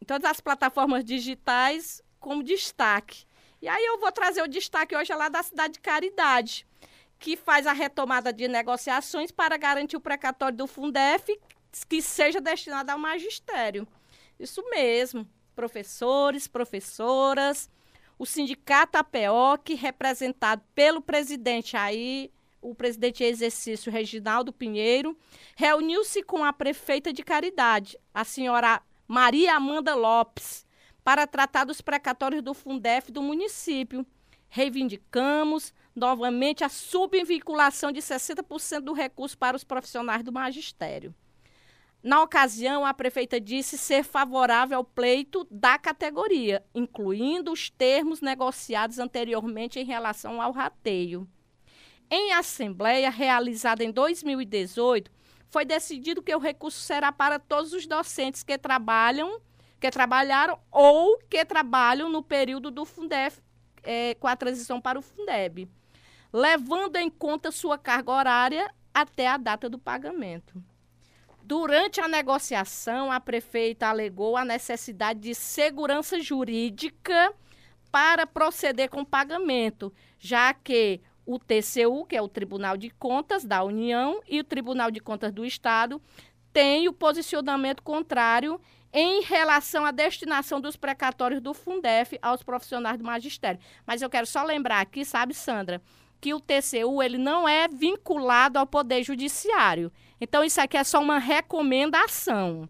em 0.00 0.04
todas 0.06 0.30
as 0.30 0.40
plataformas 0.40 1.04
digitais 1.04 2.02
como 2.18 2.42
destaque. 2.42 3.26
E 3.60 3.68
aí 3.68 3.84
eu 3.84 4.00
vou 4.00 4.10
trazer 4.10 4.40
o 4.40 4.48
destaque 4.48 4.96
hoje 4.96 5.14
lá 5.14 5.28
da 5.28 5.42
cidade 5.42 5.74
de 5.74 5.80
Caridade 5.80 6.66
que 7.18 7.36
faz 7.36 7.66
a 7.66 7.72
retomada 7.72 8.32
de 8.32 8.48
negociações 8.48 9.30
para 9.30 9.56
garantir 9.56 9.96
o 9.96 10.00
precatório 10.00 10.56
do 10.56 10.66
Fundef 10.66 11.38
que 11.88 12.00
seja 12.00 12.40
destinado 12.40 12.90
ao 12.90 12.98
magistério. 12.98 13.86
Isso 14.38 14.62
mesmo, 14.70 15.28
professores, 15.54 16.46
professoras, 16.46 17.68
o 18.18 18.24
sindicato 18.24 18.96
APOC, 18.96 19.74
representado 19.74 20.62
pelo 20.74 21.00
presidente 21.00 21.76
aí, 21.76 22.30
o 22.60 22.74
presidente 22.74 23.22
em 23.22 23.28
exercício 23.28 23.92
Reginaldo 23.92 24.52
Pinheiro, 24.52 25.16
reuniu-se 25.54 26.22
com 26.22 26.44
a 26.44 26.52
prefeita 26.52 27.12
de 27.12 27.22
Caridade, 27.22 27.98
a 28.12 28.24
senhora 28.24 28.82
Maria 29.06 29.54
Amanda 29.54 29.94
Lopes, 29.94 30.66
para 31.04 31.26
tratar 31.26 31.64
dos 31.64 31.80
precatórios 31.80 32.42
do 32.42 32.54
Fundef 32.54 33.12
do 33.12 33.22
município. 33.22 34.04
Reivindicamos 34.48 35.72
novamente 35.96 36.62
a 36.62 36.68
subvinculação 36.68 37.90
de 37.90 38.00
60% 38.00 38.80
do 38.80 38.92
recurso 38.92 39.36
para 39.36 39.56
os 39.56 39.64
profissionais 39.64 40.22
do 40.22 40.30
magistério. 40.30 41.14
Na 42.02 42.22
ocasião, 42.22 42.86
a 42.86 42.94
prefeita 42.94 43.40
disse 43.40 43.76
ser 43.76 44.04
favorável 44.04 44.76
ao 44.76 44.84
pleito 44.84 45.44
da 45.50 45.76
categoria, 45.78 46.62
incluindo 46.74 47.50
os 47.50 47.70
termos 47.70 48.20
negociados 48.20 48.98
anteriormente 48.98 49.80
em 49.80 49.84
relação 49.84 50.40
ao 50.40 50.52
rateio. 50.52 51.26
Em 52.08 52.32
assembleia 52.32 53.10
realizada 53.10 53.82
em 53.82 53.90
2018, 53.90 55.10
foi 55.48 55.64
decidido 55.64 56.22
que 56.22 56.34
o 56.34 56.38
recurso 56.38 56.78
será 56.78 57.10
para 57.10 57.40
todos 57.40 57.72
os 57.72 57.86
docentes 57.86 58.44
que 58.44 58.56
trabalham, 58.56 59.40
que 59.80 59.90
trabalharam 59.90 60.60
ou 60.70 61.18
que 61.28 61.44
trabalham 61.44 62.08
no 62.08 62.22
período 62.22 62.70
do 62.70 62.84
Fundef, 62.84 63.40
é, 63.82 64.14
com 64.14 64.28
a 64.28 64.36
transição 64.36 64.80
para 64.80 64.98
o 64.98 65.02
Fundeb 65.02 65.68
levando 66.32 66.96
em 66.96 67.10
conta 67.10 67.50
sua 67.50 67.78
carga 67.78 68.12
horária 68.12 68.70
até 68.92 69.28
a 69.28 69.36
data 69.36 69.68
do 69.68 69.78
pagamento. 69.78 70.62
Durante 71.42 72.00
a 72.00 72.08
negociação, 72.08 73.12
a 73.12 73.20
prefeita 73.20 73.86
alegou 73.86 74.36
a 74.36 74.44
necessidade 74.44 75.20
de 75.20 75.34
segurança 75.34 76.20
jurídica 76.20 77.32
para 77.92 78.26
proceder 78.26 78.90
com 78.90 79.02
o 79.02 79.06
pagamento, 79.06 79.92
já 80.18 80.52
que 80.52 81.00
o 81.24 81.38
TCU, 81.38 82.04
que 82.04 82.16
é 82.16 82.22
o 82.22 82.28
Tribunal 82.28 82.76
de 82.76 82.90
Contas 82.90 83.44
da 83.44 83.62
União, 83.62 84.20
e 84.28 84.40
o 84.40 84.44
Tribunal 84.44 84.90
de 84.90 85.00
Contas 85.00 85.32
do 85.32 85.44
Estado 85.44 86.00
têm 86.52 86.88
o 86.88 86.92
posicionamento 86.92 87.82
contrário 87.82 88.60
em 88.92 89.22
relação 89.22 89.84
à 89.84 89.90
destinação 89.90 90.60
dos 90.60 90.74
precatórios 90.74 91.40
do 91.40 91.52
Fundef 91.52 92.18
aos 92.22 92.42
profissionais 92.42 92.96
do 92.96 93.04
magistério. 93.04 93.60
Mas 93.86 94.00
eu 94.00 94.08
quero 94.08 94.26
só 94.26 94.42
lembrar 94.42 94.80
aqui, 94.80 95.04
sabe, 95.04 95.34
Sandra, 95.34 95.82
que 96.20 96.34
o 96.34 96.40
TCU 96.40 97.02
ele 97.02 97.18
não 97.18 97.48
é 97.48 97.68
vinculado 97.68 98.58
ao 98.58 98.66
Poder 98.66 99.02
Judiciário. 99.02 99.92
Então, 100.20 100.42
isso 100.42 100.60
aqui 100.60 100.76
é 100.76 100.84
só 100.84 101.00
uma 101.00 101.18
recomendação. 101.18 102.68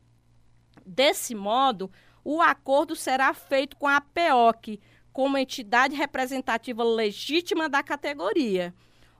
Desse 0.84 1.34
modo, 1.34 1.90
o 2.24 2.42
acordo 2.42 2.96
será 2.96 3.32
feito 3.32 3.76
com 3.76 3.86
a 3.86 4.00
PEOC, 4.00 4.80
como 5.12 5.38
entidade 5.38 5.94
representativa 5.94 6.84
legítima 6.84 7.68
da 7.68 7.82
categoria. 7.82 8.74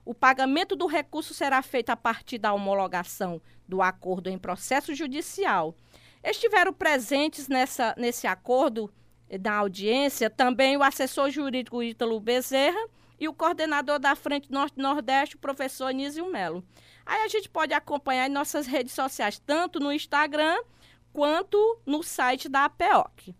O 0.05 0.13
pagamento 0.13 0.75
do 0.75 0.85
recurso 0.85 1.33
será 1.33 1.61
feito 1.61 1.89
a 1.89 1.97
partir 1.97 2.37
da 2.37 2.53
homologação 2.53 3.41
do 3.67 3.81
acordo 3.81 4.29
em 4.29 4.37
processo 4.37 4.93
judicial. 4.93 5.75
Estiveram 6.23 6.71
presentes 6.71 7.47
nessa, 7.47 7.93
nesse 7.97 8.27
acordo 8.27 8.89
da 9.39 9.55
audiência 9.55 10.29
também 10.29 10.77
o 10.77 10.83
assessor 10.83 11.29
jurídico 11.29 11.83
Ítalo 11.83 12.19
Bezerra 12.19 12.79
e 13.19 13.27
o 13.27 13.33
coordenador 13.33 13.99
da 13.99 14.15
Frente 14.15 14.51
Norte-Nordeste, 14.51 15.35
o 15.35 15.39
professor 15.39 15.85
Anísio 15.85 16.29
Melo. 16.31 16.63
Aí 17.05 17.21
a 17.21 17.27
gente 17.27 17.49
pode 17.49 17.73
acompanhar 17.73 18.27
em 18.27 18.33
nossas 18.33 18.67
redes 18.67 18.93
sociais, 18.93 19.41
tanto 19.45 19.79
no 19.79 19.91
Instagram 19.91 20.57
quanto 21.13 21.79
no 21.85 22.03
site 22.03 22.47
da 22.49 22.65
APEOC. 22.65 23.35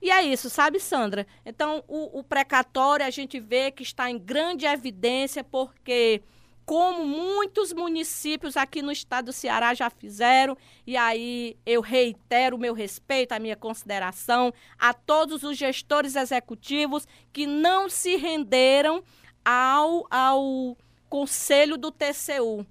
E 0.00 0.10
é 0.10 0.22
isso, 0.22 0.50
sabe, 0.50 0.80
Sandra? 0.80 1.26
Então, 1.46 1.84
o, 1.86 2.18
o 2.18 2.24
precatório 2.24 3.06
a 3.06 3.10
gente 3.10 3.38
vê 3.38 3.70
que 3.70 3.84
está 3.84 4.10
em 4.10 4.18
grande 4.18 4.66
evidência 4.66 5.44
porque 5.44 6.22
como 6.64 7.04
muitos 7.04 7.72
municípios 7.72 8.56
aqui 8.56 8.82
no 8.82 8.92
estado 8.92 9.26
do 9.26 9.32
Ceará 9.32 9.74
já 9.74 9.90
fizeram, 9.90 10.56
e 10.86 10.96
aí 10.96 11.56
eu 11.66 11.80
reitero 11.80 12.56
o 12.56 12.58
meu 12.58 12.72
respeito, 12.72 13.32
a 13.32 13.38
minha 13.38 13.56
consideração 13.56 14.52
a 14.78 14.92
todos 14.94 15.42
os 15.42 15.56
gestores 15.56 16.16
executivos 16.16 17.06
que 17.32 17.46
não 17.46 17.88
se 17.88 18.16
renderam 18.16 19.02
ao, 19.44 20.06
ao 20.10 20.76
conselho 21.08 21.76
do 21.76 21.90
TCU. 21.90 22.66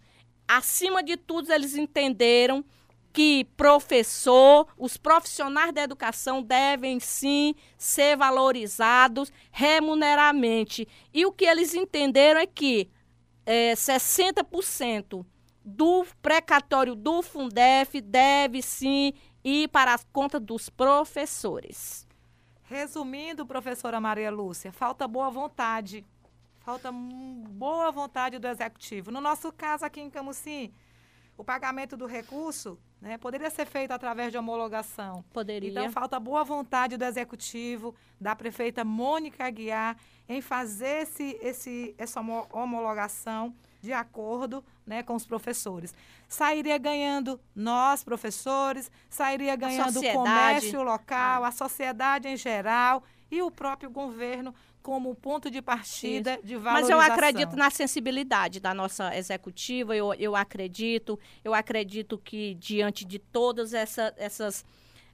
Acima 0.48 1.04
de 1.04 1.16
tudo, 1.16 1.51
eles 1.51 1.75
entenderam 1.75 2.63
que 3.13 3.46
professor, 3.58 4.68
os 4.78 4.98
profissionais 4.98 5.74
da 5.74 5.82
educação 5.82 6.42
devem 6.42 7.00
sim 7.00 7.56
ser 7.78 8.16
valorizados 8.16 9.32
remuneramente. 9.51 10.88
E 11.13 11.25
o 11.25 11.32
que 11.32 11.46
eles 11.46 11.74
entenderam 11.74 12.40
é 12.40 12.46
que 12.46 12.90
é, 13.46 13.74
60% 13.74 15.25
do 15.63 16.06
precatório 16.22 16.96
do 16.96 17.22
Fundef 17.22 18.01
deve 18.01 18.62
sim 18.62 19.13
ir 19.44 19.68
para 19.70 19.94
as 19.94 20.06
contas 20.12 20.42
dos 20.42 20.70
professores. 20.70 22.08
Resumindo, 22.63 23.46
professora 23.46 24.00
Maria 24.00 24.32
Lúcia, 24.32 24.72
falta 24.72 25.08
boa 25.08 25.30
vontade. 25.30 26.06
Falta 26.62 26.91
boa 26.91 27.91
vontade 27.91 28.38
do 28.38 28.48
executivo. 28.48 29.12
No 29.12 29.20
nosso 29.20 29.51
caso 29.51 29.84
aqui 29.84 30.00
em 30.00 30.10
Camusim, 30.10 30.72
o 31.36 31.44
pagamento 31.44 31.98
do 31.98 32.06
recurso 32.06 32.77
né, 33.01 33.18
poderia 33.18 33.50
ser 33.50 33.65
feito 33.65 33.91
através 33.91 34.32
de 34.32 34.38
homologação. 34.38 35.25
Poderia. 35.34 35.72
Então, 35.72 35.91
falta 35.91 36.20
boa 36.20 36.44
vontade 36.44 36.98
do 36.98 37.03
executivo, 37.03 37.96
da 38.20 38.36
prefeita 38.36 38.86
Mônica 38.86 39.44
Aguiar, 39.44 39.98
em 40.30 40.39
fazer 40.39 41.01
esse, 41.01 41.38
esse, 41.41 41.96
essa 41.98 42.22
homologação 42.22 43.56
de 43.82 43.91
acordo 43.91 44.63
né, 44.86 45.01
com 45.01 45.15
os 45.15 45.25
professores. 45.25 45.96
Sairia 46.27 46.77
ganhando 46.77 47.39
nós, 47.56 48.03
professores, 48.03 48.91
sairia 49.10 49.56
ganhando 49.56 50.00
o 50.00 50.13
comércio 50.13 50.84
local, 50.84 51.44
ah. 51.44 51.48
a 51.48 51.51
sociedade 51.51 52.27
em 52.27 52.38
geral 52.38 53.03
e 53.32 53.41
o 53.41 53.50
próprio 53.50 53.89
governo 53.89 54.53
como 54.82 55.16
ponto 55.16 55.50
de 55.50 55.62
partida 55.62 56.34
Isso. 56.34 56.46
de 56.46 56.58
valorização. 56.58 56.98
Mas 56.98 57.08
eu 57.08 57.14
acredito 57.14 57.56
na 57.56 57.70
sensibilidade 57.70 58.60
da 58.60 58.74
nossa 58.74 59.16
executiva, 59.16 59.96
eu, 59.96 60.14
eu 60.16 60.36
acredito, 60.36 61.20
eu 61.44 61.54
acredito 61.54 62.18
que 62.18 62.56
diante 62.56 63.06
de 63.06 63.20
todas 63.20 63.74
essa, 63.74 64.14
essas 64.18 64.66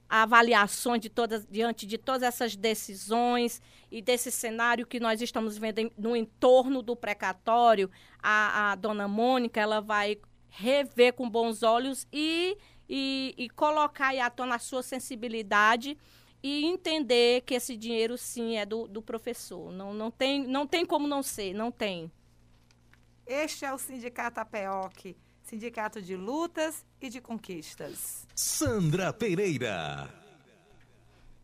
avaliações, 0.08 1.02
de 1.02 1.10
todas, 1.10 1.46
diante 1.46 1.86
de 1.86 1.98
todas 1.98 2.22
essas 2.22 2.56
decisões 2.56 3.60
e 3.90 4.00
desse 4.00 4.30
cenário 4.30 4.86
que 4.86 4.98
nós 4.98 5.20
estamos 5.20 5.58
vendo 5.58 5.80
em, 5.80 5.92
no 5.98 6.16
entorno 6.16 6.82
do 6.82 6.96
precatório, 6.96 7.90
a, 8.22 8.72
a 8.72 8.74
dona 8.74 9.06
Mônica, 9.06 9.60
ela 9.60 9.80
vai 9.80 10.18
rever 10.48 11.12
com 11.12 11.28
bons 11.28 11.62
olhos 11.62 12.06
e, 12.12 12.56
e, 12.88 13.34
e 13.36 13.50
colocar 13.50 14.16
à 14.18 14.30
tona 14.30 14.54
a 14.54 14.58
sua 14.58 14.82
sensibilidade 14.82 15.96
e 16.42 16.64
entender 16.64 17.42
que 17.42 17.54
esse 17.54 17.76
dinheiro 17.76 18.16
sim 18.16 18.56
é 18.56 18.64
do, 18.64 18.86
do 18.86 19.02
professor. 19.02 19.72
Não, 19.72 19.92
não, 19.92 20.10
tem, 20.10 20.46
não 20.46 20.66
tem 20.66 20.86
como 20.86 21.06
não 21.06 21.22
ser, 21.22 21.52
não 21.52 21.70
tem. 21.70 22.10
Este 23.26 23.64
é 23.64 23.72
o 23.72 23.78
Sindicato 23.78 24.40
APEOC, 24.40 25.16
Sindicato 25.42 26.00
de 26.00 26.16
Lutas 26.16 26.84
e 27.00 27.08
de 27.08 27.20
Conquistas. 27.20 28.26
Sandra 28.34 29.12
Pereira. 29.12 30.08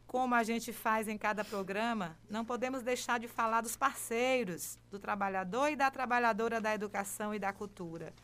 Como 0.07 0.35
a 0.35 0.45
gente 0.45 0.73
faz 0.73 1.09
em 1.09 1.19
cada 1.19 1.45
programa, 1.45 2.17
não 2.31 2.45
podemos 2.45 2.83
deixar 2.83 3.19
de 3.19 3.27
falar 3.27 3.61
dos 3.61 3.77
parceiros, 3.77 4.79
do 4.89 4.99
trabalhador 4.99 5.69
e 5.71 5.77
da 5.77 5.91
trabalhadora 5.91 6.61
da 6.61 6.73
educação 6.73 7.35
e 7.35 7.39
da 7.39 7.53
cultura. 7.53 8.15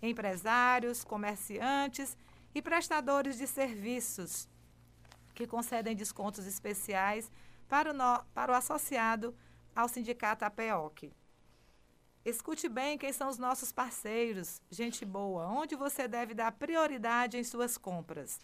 Empresários, 0.00 1.02
comerciantes 1.02 2.16
e 2.54 2.62
prestadores 2.62 3.36
de 3.36 3.48
serviços 3.48 4.48
que 5.40 5.46
concedem 5.46 5.96
descontos 5.96 6.46
especiais 6.46 7.32
para 7.66 7.90
o, 7.90 7.94
no, 7.94 8.22
para 8.34 8.52
o 8.52 8.54
associado 8.54 9.34
ao 9.74 9.88
sindicato 9.88 10.44
APEOC. 10.44 11.10
Escute 12.22 12.68
bem 12.68 12.98
quem 12.98 13.10
são 13.10 13.30
os 13.30 13.38
nossos 13.38 13.72
parceiros, 13.72 14.60
gente 14.70 15.06
boa, 15.06 15.46
onde 15.46 15.74
você 15.74 16.06
deve 16.06 16.34
dar 16.34 16.52
prioridade 16.52 17.38
em 17.38 17.44
suas 17.44 17.78
compras. 17.78 18.38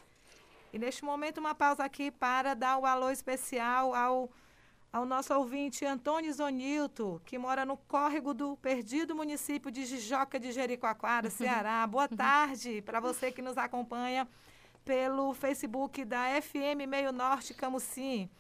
E 0.72 0.78
neste 0.78 1.04
momento, 1.04 1.36
uma 1.38 1.54
pausa 1.54 1.84
aqui 1.84 2.10
para 2.10 2.54
dar 2.54 2.78
o 2.78 2.86
alô 2.86 3.10
especial 3.10 3.94
ao, 3.94 4.30
ao 4.90 5.04
nosso 5.04 5.34
ouvinte 5.34 5.84
Antônio 5.84 6.32
Zonilto, 6.32 7.20
que 7.26 7.36
mora 7.36 7.66
no 7.66 7.76
córrego 7.76 8.32
do 8.32 8.56
perdido 8.56 9.14
município 9.14 9.70
de 9.70 9.84
Jijoca 9.84 10.40
de 10.40 10.50
Jericoacoara, 10.50 11.28
Ceará. 11.30 11.86
Boa 11.86 12.08
tarde 12.08 12.80
para 12.80 13.00
você 13.00 13.30
que 13.30 13.42
nos 13.42 13.58
acompanha 13.58 14.26
pelo 14.86 15.34
Facebook 15.34 16.04
da 16.04 16.40
FM 16.40 16.86
Meio 16.88 17.10
Norte 17.10 17.52
Camusim. 17.52 18.30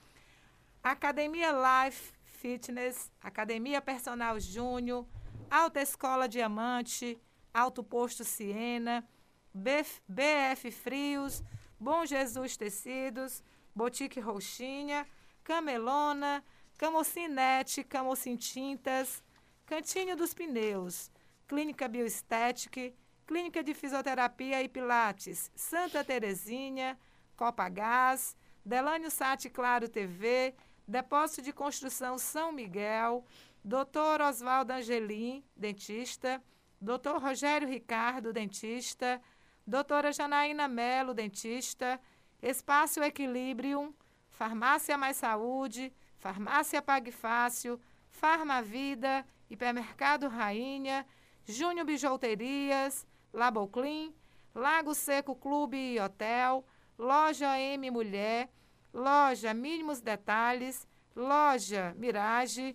Academia 0.80 1.50
Life 1.50 2.12
Fitness, 2.22 3.10
Academia 3.20 3.82
Personal 3.82 4.38
Júnior, 4.38 5.04
Alta 5.50 5.80
Escola 5.80 6.28
Diamante, 6.28 7.20
Alto 7.52 7.82
Posto 7.82 8.22
Siena, 8.22 9.04
BF, 9.52 10.00
BF 10.08 10.70
Frios, 10.70 11.42
Bom 11.80 12.06
Jesus 12.06 12.56
Tecidos, 12.56 13.42
Botique 13.74 14.20
Roxinha, 14.20 15.04
Camelona, 15.42 16.44
Camocinete, 16.78 17.82
Camocin 17.82 18.36
Tintas, 18.36 19.20
Cantinho 19.66 20.14
dos 20.14 20.32
Pneus, 20.32 21.10
Clínica 21.48 21.88
Bioestética, 21.88 22.92
Clínica 23.26 23.60
de 23.60 23.74
Fisioterapia 23.74 24.62
e 24.62 24.68
Pilates, 24.68 25.50
Santa 25.56 26.04
Terezinha, 26.04 26.96
Copagás, 27.36 28.36
Delânio 28.64 29.10
Sati 29.10 29.50
Claro 29.50 29.88
TV, 29.88 30.54
Depósito 30.86 31.42
de 31.42 31.52
Construção 31.52 32.18
São 32.18 32.52
Miguel, 32.52 33.24
Dr. 33.64 34.22
Oswaldo 34.22 34.72
Angelim, 34.72 35.44
dentista, 35.56 36.40
Dr. 36.80 37.18
Rogério 37.20 37.66
Ricardo, 37.66 38.32
dentista, 38.32 39.20
Doutora 39.66 40.12
Janaína 40.12 40.68
Melo, 40.68 41.12
dentista, 41.12 42.00
Espaço 42.40 43.02
Equilibrium, 43.02 43.92
Farmácia 44.30 44.96
Mais 44.96 45.16
Saúde, 45.16 45.92
Farmácia 46.16 46.80
Pague 46.80 47.10
Fácil, 47.10 47.80
Farmavida, 48.08 49.26
Hipermercado 49.50 50.28
Rainha, 50.28 51.04
Júnior 51.44 51.84
Bijouterias, 51.84 53.04
Laboclean, 53.36 54.14
Lago 54.54 54.94
Seco 54.94 55.34
Clube 55.36 55.76
e 55.76 56.00
Hotel, 56.00 56.64
Loja 56.98 57.58
M 57.58 57.90
Mulher, 57.90 58.48
Loja 58.94 59.52
Mínimos 59.52 60.00
Detalhes, 60.00 60.88
Loja 61.14 61.94
Mirage, 61.98 62.74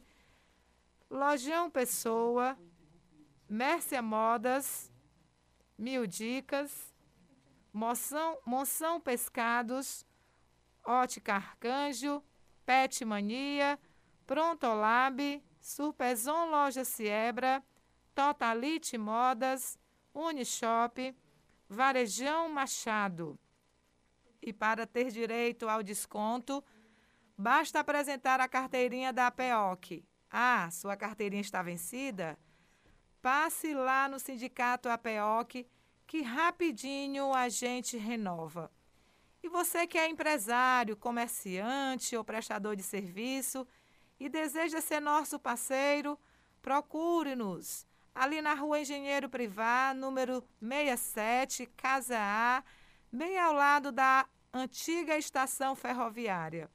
Lojão 1.10 1.67
Pessoa, 1.71 2.56
Mércia 3.50 4.04
Modas, 4.04 4.91
Mil 5.76 6.06
Dicas, 6.06 6.93
Moção, 7.74 8.38
Monção 8.45 9.02
Pescados, 9.02 10.06
Ótica 10.86 11.34
Arcanjo, 11.34 12.24
Pet 12.63 13.04
Mania, 13.04 13.80
Prontolab, 14.28 15.43
Surpezon 15.60 16.52
Loja 16.52 16.86
Siebra, 16.86 17.63
Totalite 18.13 18.95
Modas, 18.95 19.80
Unishop, 20.13 21.15
Varejão 21.69 22.50
Machado. 22.50 23.39
E 24.41 24.52
para 24.52 24.86
ter 24.86 25.12
direito 25.12 25.69
ao 25.69 25.82
desconto, 25.84 26.63
basta 27.38 27.80
apresentar 27.80 28.39
a 28.39 28.47
carteirinha 28.47 29.13
da 29.13 29.28
APEOC. 29.28 30.04
Ah, 30.30 30.69
sua 30.71 30.95
carteirinha 30.95 31.41
está 31.41 31.62
vencida? 31.62 32.38
Passe 33.21 33.74
lá 33.74 34.10
no 34.10 34.19
Sindicato 34.19 34.89
APEOC 34.89 35.67
que 36.08 36.21
rapidinho 36.21 37.34
a 37.34 37.47
gente 37.47 37.97
renova. 37.97 38.71
E 39.43 39.47
você 39.47 39.88
que 39.88 39.97
é 39.97 40.10
empresário, 40.10 40.97
comerciante 40.97 42.17
ou 42.17 42.24
prestador 42.24 42.76
de 42.76 42.84
serviço 42.84 43.65
e 44.19 44.28
deseja 44.28 44.82
ser 44.82 45.00
nosso 45.00 45.39
parceiro, 45.39 46.19
procure-nos 46.62 47.88
ali 48.13 48.41
na 48.41 48.54
rua 48.54 48.80
Engenheiro 48.80 49.30
Privá, 49.30 49.93
número 49.93 50.43
67, 50.62 51.65
Casa 51.78 52.17
A, 52.19 52.63
bem 53.12 53.38
ao 53.39 53.54
lado 53.54 53.91
da 53.91 54.26
antiga 54.54 55.17
estação 55.17 55.76
ferroviária. 55.76 56.69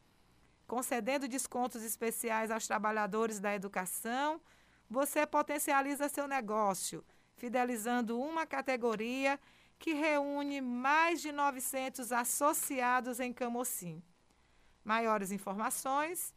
Concedendo 0.66 1.28
descontos 1.28 1.82
especiais 1.82 2.50
aos 2.50 2.66
trabalhadores 2.66 3.38
da 3.38 3.54
educação, 3.54 4.40
você 4.88 5.26
potencializa 5.26 6.08
seu 6.08 6.26
negócio, 6.26 7.04
fidelizando 7.36 8.20
uma 8.20 8.46
categoria 8.46 9.38
que 9.78 9.92
reúne 9.92 10.60
mais 10.60 11.20
de 11.20 11.30
900 11.30 12.10
associados 12.10 13.20
em 13.20 13.32
Camocim. 13.32 14.02
Maiores 14.82 15.30
informações 15.30 16.34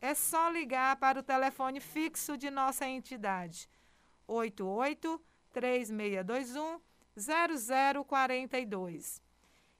é 0.00 0.14
só 0.14 0.48
ligar 0.48 0.96
para 0.96 1.20
o 1.20 1.22
telefone 1.22 1.80
fixo 1.80 2.36
de 2.36 2.50
nossa 2.50 2.86
entidade, 2.86 3.68
88 4.28 5.20
3621 5.52 6.80
0042. 7.16 9.22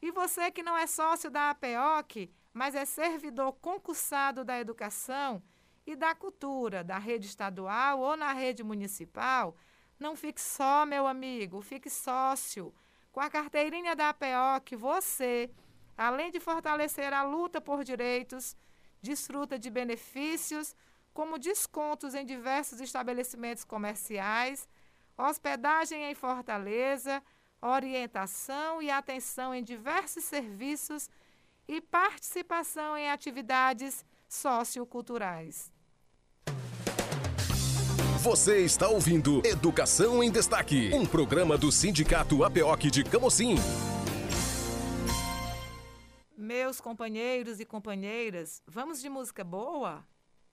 E 0.00 0.10
você 0.10 0.50
que 0.50 0.62
não 0.62 0.76
é 0.76 0.86
sócio 0.86 1.30
da 1.30 1.50
APOC, 1.50 2.30
mas 2.52 2.74
é 2.74 2.84
servidor 2.84 3.52
concursado 3.60 4.44
da 4.44 4.58
educação 4.58 5.42
e 5.86 5.94
da 5.94 6.14
cultura, 6.14 6.82
da 6.82 6.98
rede 6.98 7.26
estadual 7.26 8.00
ou 8.00 8.16
na 8.16 8.32
rede 8.32 8.64
municipal, 8.64 9.56
não 9.98 10.16
fique 10.16 10.40
só, 10.40 10.86
meu 10.86 11.06
amigo, 11.06 11.60
fique 11.60 11.90
sócio. 11.90 12.74
Com 13.10 13.20
a 13.20 13.30
carteirinha 13.30 13.96
da 13.96 14.10
APOC, 14.10 14.76
você, 14.76 15.50
além 15.96 16.30
de 16.30 16.38
fortalecer 16.38 17.12
a 17.12 17.22
luta 17.22 17.60
por 17.60 17.82
direitos, 17.82 18.56
desfruta 19.02 19.58
de 19.58 19.70
benefícios 19.70 20.76
como 21.18 21.36
descontos 21.36 22.14
em 22.14 22.24
diversos 22.24 22.80
estabelecimentos 22.80 23.64
comerciais, 23.64 24.68
hospedagem 25.16 26.04
em 26.04 26.14
Fortaleza, 26.14 27.20
orientação 27.60 28.80
e 28.80 28.88
atenção 28.88 29.52
em 29.52 29.64
diversos 29.64 30.22
serviços 30.22 31.10
e 31.66 31.80
participação 31.80 32.96
em 32.96 33.10
atividades 33.10 34.06
socioculturais. 34.28 35.72
Você 38.22 38.60
está 38.60 38.86
ouvindo 38.86 39.44
Educação 39.44 40.22
em 40.22 40.30
Destaque, 40.30 40.92
um 40.94 41.04
programa 41.04 41.58
do 41.58 41.72
Sindicato 41.72 42.44
APOC 42.44 42.92
de 42.92 43.02
Camocim. 43.02 43.56
Meus 46.36 46.80
companheiros 46.80 47.58
e 47.58 47.64
companheiras, 47.64 48.62
vamos 48.68 49.00
de 49.00 49.08
música 49.08 49.42
boa? 49.42 50.06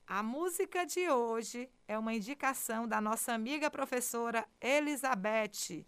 A 0.08 0.22
música 0.22 0.86
de 0.86 1.10
hoje 1.10 1.68
é 1.88 1.98
uma 1.98 2.14
indicação 2.14 2.88
da 2.88 3.02
nossa 3.02 3.34
amiga 3.34 3.72
professora 3.72 4.48
Elizabeth, 4.62 5.84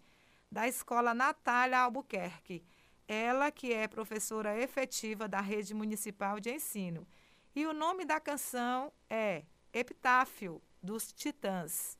da 0.50 0.66
Escola 0.66 1.14
Natália 1.14 1.78
Albuquerque. 1.78 2.64
Ela 3.06 3.52
que 3.52 3.72
é 3.72 3.86
professora 3.86 4.58
efetiva 4.60 5.28
da 5.28 5.40
Rede 5.40 5.72
Municipal 5.72 6.40
de 6.40 6.50
Ensino. 6.50 7.06
E 7.54 7.64
o 7.64 7.72
nome 7.72 8.04
da 8.04 8.18
canção 8.18 8.92
é 9.08 9.44
Epitáfio, 9.72 10.60
dos 10.82 11.12
Titãs. 11.12 11.96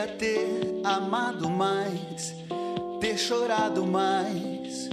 Devia 0.00 0.16
ter 0.16 0.80
amado 0.82 1.50
mais, 1.50 2.34
ter 3.00 3.18
chorado 3.18 3.84
mais, 3.84 4.88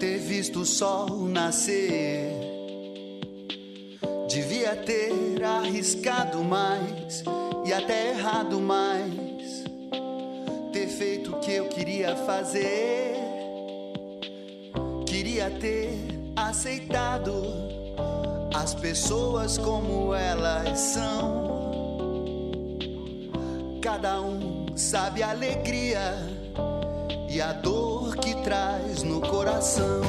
ter 0.00 0.18
visto 0.18 0.62
o 0.62 0.66
sol 0.66 1.28
nascer. 1.28 2.32
Devia 4.28 4.74
ter 4.74 5.44
arriscado 5.44 6.42
mais 6.42 7.22
e 7.64 7.72
até 7.72 8.10
errado 8.10 8.58
mais, 8.58 9.62
ter 10.72 10.88
feito 10.88 11.36
o 11.36 11.38
que 11.38 11.52
eu 11.52 11.68
queria 11.68 12.16
fazer. 12.16 13.14
Queria 15.06 15.48
ter 15.48 15.96
aceitado 16.34 17.40
as 18.52 18.74
pessoas 18.74 19.56
como 19.58 20.12
elas 20.12 20.76
são 20.76 21.51
Cada 24.02 24.20
um 24.20 24.66
sabe 24.76 25.22
a 25.22 25.30
alegria 25.30 26.16
e 27.30 27.40
a 27.40 27.52
dor 27.52 28.16
que 28.16 28.34
traz 28.42 29.04
no 29.04 29.20
coração. 29.20 30.02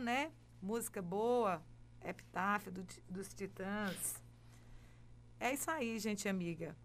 Né? 0.00 0.32
Música 0.60 1.00
boa, 1.00 1.62
Epitáfio 2.02 2.72
do 2.72 2.86
dos 3.08 3.32
Titãs. 3.32 4.20
É 5.38 5.52
isso 5.52 5.70
aí, 5.70 5.98
gente 5.98 6.28
amiga. 6.28 6.76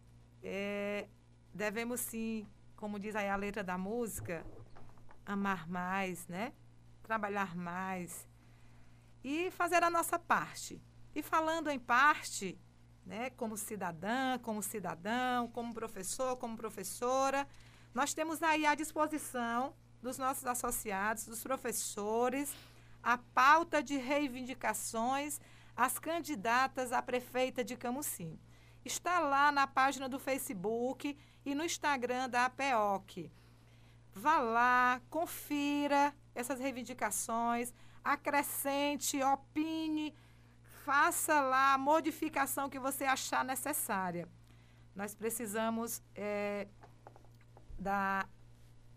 É, 0.43 1.07
devemos 1.53 2.01
sim, 2.01 2.47
como 2.75 2.99
diz 2.99 3.15
aí 3.15 3.29
a 3.29 3.35
letra 3.35 3.63
da 3.63 3.77
música, 3.77 4.45
amar 5.25 5.67
mais, 5.67 6.27
né? 6.27 6.53
Trabalhar 7.01 7.55
mais 7.55 8.27
e 9.23 9.49
fazer 9.49 9.81
a 9.81 9.89
nossa 9.89 10.19
parte. 10.19 10.79
E 11.15 11.23
falando 11.23 11.69
em 11.69 11.79
parte, 11.79 12.59
né, 13.05 13.31
como 13.31 13.57
cidadã, 13.57 14.37
como 14.39 14.61
cidadão, 14.61 15.47
como 15.47 15.73
professor, 15.73 16.37
como 16.37 16.55
professora, 16.55 17.47
nós 17.93 18.13
temos 18.13 18.43
aí 18.43 18.65
à 18.65 18.75
disposição 18.75 19.73
dos 20.01 20.19
nossos 20.19 20.45
associados, 20.45 21.25
dos 21.25 21.41
professores, 21.41 22.53
a 23.05 23.19
pauta 23.19 23.83
de 23.83 23.97
reivindicações 23.97 25.39
às 25.77 25.99
candidatas 25.99 26.91
a 26.91 27.03
prefeita 27.03 27.63
de 27.63 27.77
Camusim. 27.77 28.39
Está 28.83 29.19
lá 29.19 29.51
na 29.51 29.67
página 29.67 30.09
do 30.09 30.17
Facebook 30.17 31.15
e 31.45 31.53
no 31.53 31.63
Instagram 31.63 32.27
da 32.27 32.45
APEOC. 32.45 33.31
Vá 34.11 34.39
lá, 34.39 35.01
confira 35.07 36.15
essas 36.33 36.59
reivindicações, 36.59 37.71
acrescente, 38.03 39.21
opine, 39.21 40.11
faça 40.83 41.41
lá 41.41 41.75
a 41.75 41.77
modificação 41.77 42.69
que 42.69 42.79
você 42.79 43.03
achar 43.03 43.45
necessária. 43.45 44.27
nós 44.95 45.13
precisamos 45.13 46.01
é, 46.15 46.67
da, 47.77 48.27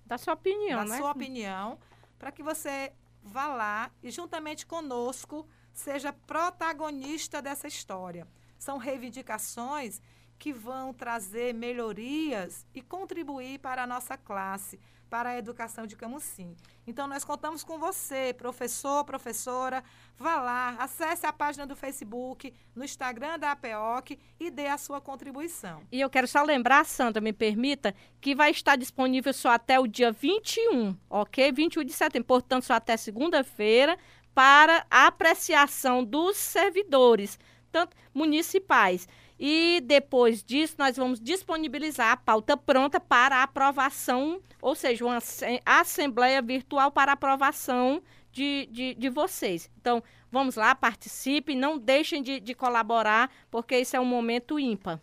da 0.07 0.17
sua 0.17 0.33
opinião, 0.33 0.85
da 0.85 0.91
né? 0.91 0.97
sua 0.97 1.11
opinião, 1.11 1.79
para 2.19 2.33
que 2.33 2.43
você 2.43 2.93
vá 3.23 3.49
lá 3.49 3.91
e, 4.03 4.11
juntamente 4.11 4.67
conosco, 4.67 5.47
seja 5.73 6.13
protagonista 6.13 7.41
dessa 7.41 7.69
história. 7.69 8.27
São 8.59 8.79
reivindicações 8.79 10.01
que 10.39 10.53
vão 10.53 10.93
trazer 10.93 11.53
melhorias 11.53 12.67
e 12.75 12.81
contribuir 12.81 13.59
para 13.59 13.83
a 13.83 13.87
nossa 13.87 14.17
classe, 14.17 14.79
para 15.09 15.31
a 15.31 15.39
educação 15.39 15.87
de 15.87 15.97
Camusim. 15.97 16.55
Então, 16.87 17.07
nós 17.07 17.25
contamos 17.25 17.65
com 17.65 17.79
você, 17.79 18.35
professor, 18.37 19.05
professora. 19.05 19.83
Vá 20.17 20.41
lá, 20.41 20.77
acesse 20.79 21.27
a 21.27 21.33
página 21.33 21.67
do 21.67 21.77
Facebook, 21.77 22.53
no 22.75 22.85
Instagram 22.85 23.39
da 23.39 23.53
APEOC 23.53 24.19
e 24.39 24.51
dê 24.51 24.67
a 24.67 24.79
sua 24.79 25.01
contribuição. 25.01 25.83
E 25.91 26.01
eu 26.01 26.11
quero 26.11 26.27
só 26.27 26.43
lembrar, 26.43 26.85
Sandra, 26.85 27.21
me 27.21 27.33
permita, 27.33 27.95
que 28.21 28.35
vai 28.35 28.51
estar 28.51 28.77
disponível 28.77 29.33
só 29.33 29.51
até 29.51 29.79
o 29.79 29.87
dia 29.87 30.13
21, 30.13 30.97
ok? 31.09 31.53
21 31.53 31.85
de 31.85 31.93
setembro, 31.93 32.27
portanto, 32.27 32.65
só 32.65 32.75
até 32.75 32.97
segunda-feira, 32.97 33.99
para 34.35 34.87
apreciação 34.91 36.05
dos 36.05 36.37
servidores, 36.37 37.39
tanto 37.73 37.97
municipais. 38.15 39.09
E 39.39 39.81
depois 39.85 40.43
disso, 40.43 40.75
nós 40.79 40.97
vamos 40.97 41.21
disponibilizar 41.21 42.11
a 42.11 42.17
pauta 42.17 42.57
pronta 42.57 42.99
para 42.99 43.43
aprovação, 43.43 44.43
ou 44.61 44.75
seja, 44.75 45.05
uma 45.05 45.19
assembleia 45.65 46.43
virtual 46.43 46.91
para 46.91 47.13
aprovação 47.13 48.03
de, 48.33 48.69
de, 48.73 48.95
de 48.95 49.09
vocês. 49.09 49.71
Então, 49.81 50.03
vamos 50.31 50.57
lá, 50.57 50.75
participem, 50.75 51.57
não 51.57 51.79
deixem 51.79 52.23
de, 52.23 52.41
de 52.41 52.55
colaborar, 52.55 53.31
porque 53.51 53.77
esse 53.77 53.97
é 53.97 54.01
um 54.01 54.05
momento 54.05 54.59
ímpar. 54.59 55.01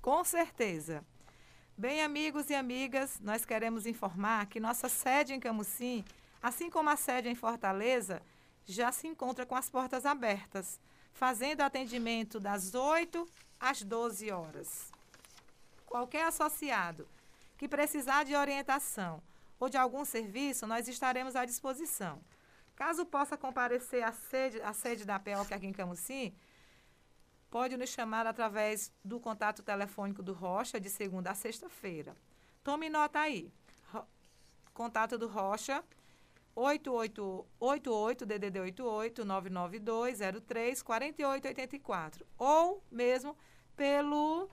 Com 0.00 0.22
certeza. 0.22 1.04
Bem, 1.76 2.02
amigos 2.02 2.48
e 2.48 2.54
amigas, 2.54 3.20
nós 3.20 3.44
queremos 3.44 3.84
informar 3.84 4.46
que 4.46 4.60
nossa 4.60 4.88
sede 4.88 5.34
em 5.34 5.40
Camusim, 5.40 6.04
assim 6.40 6.70
como 6.70 6.88
a 6.88 6.96
sede 6.96 7.28
em 7.28 7.34
Fortaleza, 7.34 8.22
já 8.64 8.90
se 8.92 9.06
encontra 9.06 9.44
com 9.44 9.54
as 9.54 9.68
portas 9.68 10.06
abertas, 10.06 10.80
fazendo 11.16 11.62
atendimento 11.62 12.38
das 12.38 12.74
8 12.74 13.26
às 13.58 13.82
12 13.82 14.30
horas. 14.30 14.92
Qualquer 15.86 16.26
associado 16.26 17.08
que 17.56 17.66
precisar 17.66 18.24
de 18.24 18.34
orientação 18.34 19.22
ou 19.58 19.70
de 19.70 19.78
algum 19.78 20.04
serviço, 20.04 20.66
nós 20.66 20.86
estaremos 20.86 21.34
à 21.34 21.46
disposição. 21.46 22.20
Caso 22.74 23.06
possa 23.06 23.34
comparecer 23.34 24.02
à 24.02 24.12
sede, 24.12 24.60
à 24.60 24.74
sede 24.74 25.06
da 25.06 25.18
PEOC 25.18 25.54
aqui 25.54 25.66
em 25.66 25.72
Camusim, 25.72 26.34
pode 27.50 27.78
nos 27.78 27.88
chamar 27.88 28.26
através 28.26 28.92
do 29.02 29.18
contato 29.18 29.62
telefônico 29.62 30.22
do 30.22 30.34
Rocha, 30.34 30.78
de 30.78 30.90
segunda 30.90 31.30
a 31.30 31.34
sexta-feira. 31.34 32.14
Tome 32.62 32.90
nota 32.90 33.20
aí. 33.20 33.50
Contato 34.74 35.16
do 35.16 35.26
Rocha, 35.26 35.82
8888 36.56 38.24
DDD 38.24 38.60
88 38.60 39.24
992 39.24 40.18
03 40.46 40.82
4884 40.82 42.26
ou 42.38 42.82
mesmo 42.90 43.36
pelo 43.76 44.48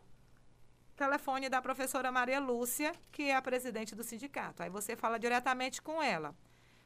telefone 0.97 1.47
da 1.49 1.61
professora 1.61 2.11
Maria 2.11 2.39
Lúcia, 2.39 2.91
que 3.11 3.23
é 3.23 3.35
a 3.35 3.41
presidente 3.41 3.95
do 3.95 4.03
sindicato. 4.03 4.61
Aí 4.61 4.69
você 4.69 4.95
fala 4.95 5.17
diretamente 5.17 5.81
com 5.81 6.03
ela. 6.03 6.35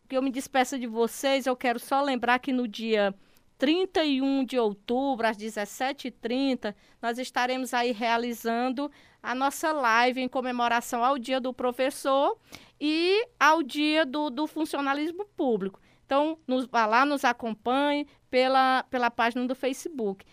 que 0.09 0.17
eu 0.17 0.23
me 0.23 0.31
despeça 0.31 0.79
de 0.79 0.87
vocês, 0.87 1.47
eu 1.47 1.57
quero 1.57 1.79
só 1.79 2.03
lembrar 2.03 2.41
que 2.41 2.53
no 2.53 2.67
dia 2.67 3.15
31 3.57 4.45
de 4.45 4.59
outubro, 4.59 5.27
às 5.27 5.37
17h30, 5.37 6.75
nós 7.01 7.19
estaremos 7.19 7.73
aí 7.73 7.93
realizando 7.93 8.91
a 9.23 9.35
nossa 9.35 9.73
live 9.73 10.21
em 10.21 10.29
comemoração 10.29 11.05
ao 11.05 11.17
Dia 11.17 11.41
do 11.41 11.55
Professor 11.55 12.37
e 12.81 13.25
ao 13.39 13.63
Dia 13.63 14.05
do, 14.05 14.29
do 14.29 14.49
Funcionalismo 14.49 15.25
Público. 15.37 15.81
Então, 16.13 16.37
nos, 16.47 16.67
vá 16.67 16.85
lá, 16.85 17.07
nos 17.07 17.25
acompanhe 17.25 18.07
pela, 18.31 18.85
pela 18.91 19.11
página 19.11 19.47
do 19.47 19.55
Facebook. 19.55 20.27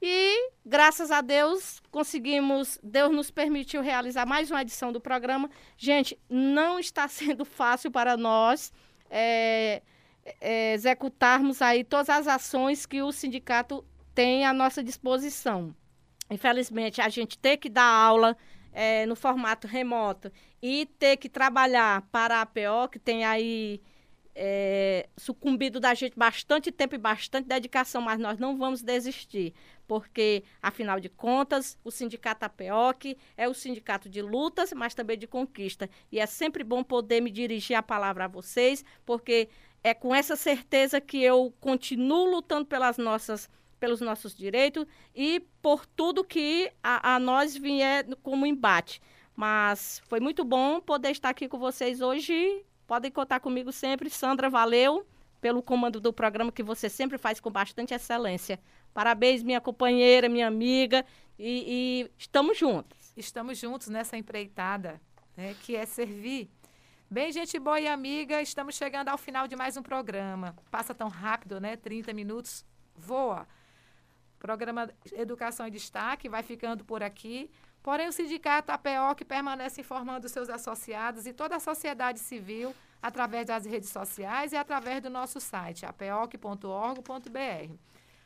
E, 0.00 0.50
graças 0.64 1.10
a 1.10 1.20
Deus, 1.20 1.78
conseguimos, 1.90 2.78
Deus 2.82 3.14
nos 3.14 3.30
permitiu 3.30 3.82
realizar 3.82 4.24
mais 4.24 4.50
uma 4.50 4.62
edição 4.62 4.90
do 4.90 4.98
programa. 4.98 5.50
Gente, 5.76 6.18
não 6.26 6.78
está 6.78 7.06
sendo 7.08 7.44
fácil 7.44 7.90
para 7.90 8.16
nós 8.16 8.72
é, 9.10 9.82
é, 10.40 10.72
executarmos 10.72 11.60
aí 11.60 11.84
todas 11.84 12.08
as 12.08 12.26
ações 12.26 12.86
que 12.86 13.02
o 13.02 13.12
sindicato 13.12 13.84
tem 14.14 14.46
à 14.46 14.54
nossa 14.54 14.82
disposição. 14.82 15.76
Infelizmente, 16.30 17.02
a 17.02 17.10
gente 17.10 17.38
tem 17.38 17.58
que 17.58 17.68
dar 17.68 17.84
aula 17.84 18.34
é, 18.72 19.04
no 19.04 19.14
formato 19.14 19.66
remoto 19.66 20.32
e 20.62 20.86
ter 20.98 21.18
que 21.18 21.28
trabalhar 21.28 22.08
para 22.10 22.38
a 22.38 22.40
APO, 22.40 22.88
que 22.90 22.98
tem 22.98 23.22
aí 23.22 23.82
é, 24.38 25.08
sucumbido 25.16 25.80
da 25.80 25.94
gente 25.94 26.14
bastante 26.14 26.70
tempo 26.70 26.94
e 26.94 26.98
bastante 26.98 27.48
dedicação, 27.48 28.02
mas 28.02 28.20
nós 28.20 28.38
não 28.38 28.58
vamos 28.58 28.82
desistir, 28.82 29.54
porque, 29.88 30.44
afinal 30.60 31.00
de 31.00 31.08
contas, 31.08 31.78
o 31.82 31.90
Sindicato 31.90 32.44
APEOC 32.44 33.16
é 33.34 33.48
o 33.48 33.54
sindicato 33.54 34.10
de 34.10 34.20
lutas, 34.20 34.72
mas 34.74 34.94
também 34.94 35.16
de 35.16 35.26
conquista. 35.26 35.88
E 36.12 36.20
é 36.20 36.26
sempre 36.26 36.62
bom 36.62 36.84
poder 36.84 37.22
me 37.22 37.30
dirigir 37.30 37.76
a 37.76 37.82
palavra 37.82 38.26
a 38.26 38.28
vocês, 38.28 38.84
porque 39.06 39.48
é 39.82 39.94
com 39.94 40.14
essa 40.14 40.36
certeza 40.36 41.00
que 41.00 41.22
eu 41.22 41.54
continuo 41.58 42.30
lutando 42.30 42.66
pelas 42.66 42.98
nossas 42.98 43.48
pelos 43.78 44.00
nossos 44.00 44.34
direitos 44.34 44.86
e 45.14 45.40
por 45.60 45.84
tudo 45.84 46.24
que 46.24 46.72
a, 46.82 47.16
a 47.16 47.18
nós 47.18 47.54
vier 47.54 48.06
como 48.22 48.46
embate. 48.46 49.02
Mas 49.34 50.02
foi 50.06 50.18
muito 50.18 50.44
bom 50.44 50.80
poder 50.80 51.10
estar 51.10 51.28
aqui 51.28 51.46
com 51.46 51.58
vocês 51.58 52.00
hoje 52.00 52.64
Podem 52.86 53.10
contar 53.10 53.40
comigo 53.40 53.72
sempre. 53.72 54.08
Sandra, 54.08 54.48
valeu 54.48 55.06
pelo 55.40 55.62
comando 55.62 56.00
do 56.00 56.12
programa 56.12 56.50
que 56.50 56.62
você 56.62 56.88
sempre 56.88 57.18
faz 57.18 57.40
com 57.40 57.50
bastante 57.50 57.92
excelência. 57.92 58.58
Parabéns, 58.94 59.42
minha 59.42 59.60
companheira, 59.60 60.28
minha 60.28 60.46
amiga, 60.46 61.04
e, 61.38 62.06
e 62.08 62.10
estamos 62.18 62.58
juntos. 62.58 63.12
Estamos 63.16 63.58
juntos 63.58 63.88
nessa 63.88 64.16
empreitada, 64.16 65.00
né, 65.36 65.54
que 65.62 65.76
é 65.76 65.84
servir. 65.84 66.48
Bem, 67.08 67.30
gente 67.30 67.58
boa 67.58 67.78
e 67.78 67.86
amiga, 67.86 68.42
estamos 68.42 68.74
chegando 68.74 69.08
ao 69.08 69.18
final 69.18 69.46
de 69.46 69.54
mais 69.54 69.76
um 69.76 69.82
programa. 69.82 70.56
Passa 70.70 70.92
tão 70.92 71.08
rápido, 71.08 71.60
né? 71.60 71.76
30 71.76 72.12
minutos 72.12 72.64
voa. 72.96 73.46
Programa 74.40 74.90
Educação 75.12 75.68
em 75.68 75.70
Destaque 75.70 76.28
vai 76.28 76.42
ficando 76.42 76.84
por 76.84 77.02
aqui. 77.02 77.48
Porém, 77.86 78.08
o 78.08 78.12
sindicato 78.12 78.72
APO 78.72 79.14
que 79.16 79.24
permanece 79.24 79.80
informando 79.80 80.28
seus 80.28 80.50
associados 80.50 81.24
e 81.24 81.32
toda 81.32 81.54
a 81.54 81.60
sociedade 81.60 82.18
civil 82.18 82.74
através 83.00 83.46
das 83.46 83.64
redes 83.64 83.90
sociais 83.90 84.52
e 84.52 84.56
através 84.56 85.00
do 85.00 85.08
nosso 85.08 85.38
site, 85.38 85.86
apeoc.org.br. 85.86 87.72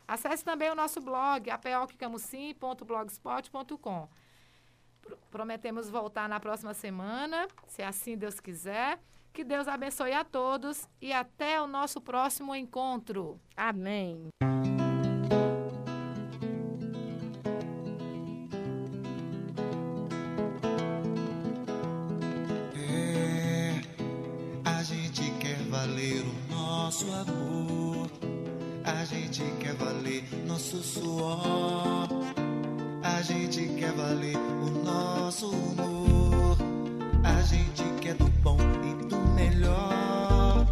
Acesse 0.09 0.42
também 0.42 0.70
o 0.70 0.75
nosso 0.75 0.99
blog, 1.03 1.51
apeoccamusim.blogspot.com. 1.51 4.09
Prometemos 5.31 5.90
voltar 5.90 6.27
na 6.27 6.40
próxima 6.40 6.73
semana, 6.73 7.46
se 7.66 7.83
assim 7.83 8.16
Deus 8.16 8.40
quiser. 8.40 8.99
Que 9.31 9.44
Deus 9.44 9.68
abençoe 9.68 10.14
a 10.14 10.25
todos 10.25 10.88
e 11.03 11.12
até 11.12 11.61
o 11.61 11.66
nosso 11.66 12.01
próximo 12.01 12.57
encontro. 12.57 13.38
Amém. 13.55 14.31
O 26.22 26.54
nosso 26.54 27.06
amor. 27.12 28.11
A 28.85 29.04
gente 29.04 29.42
quer 29.61 29.74
valer 29.74 30.24
nosso 30.46 30.83
suor. 30.83 32.09
A 33.02 33.22
gente 33.22 33.68
quer 33.78 33.92
valer 33.92 34.37
o 34.37 34.70
nosso 34.85 35.48
humor. 35.48 36.56
A 37.24 37.40
gente 37.42 37.83
quer 38.00 38.14
do 38.14 38.28
bom 38.42 38.59
e 38.59 39.04
do 39.06 39.18
melhor. 39.35 40.66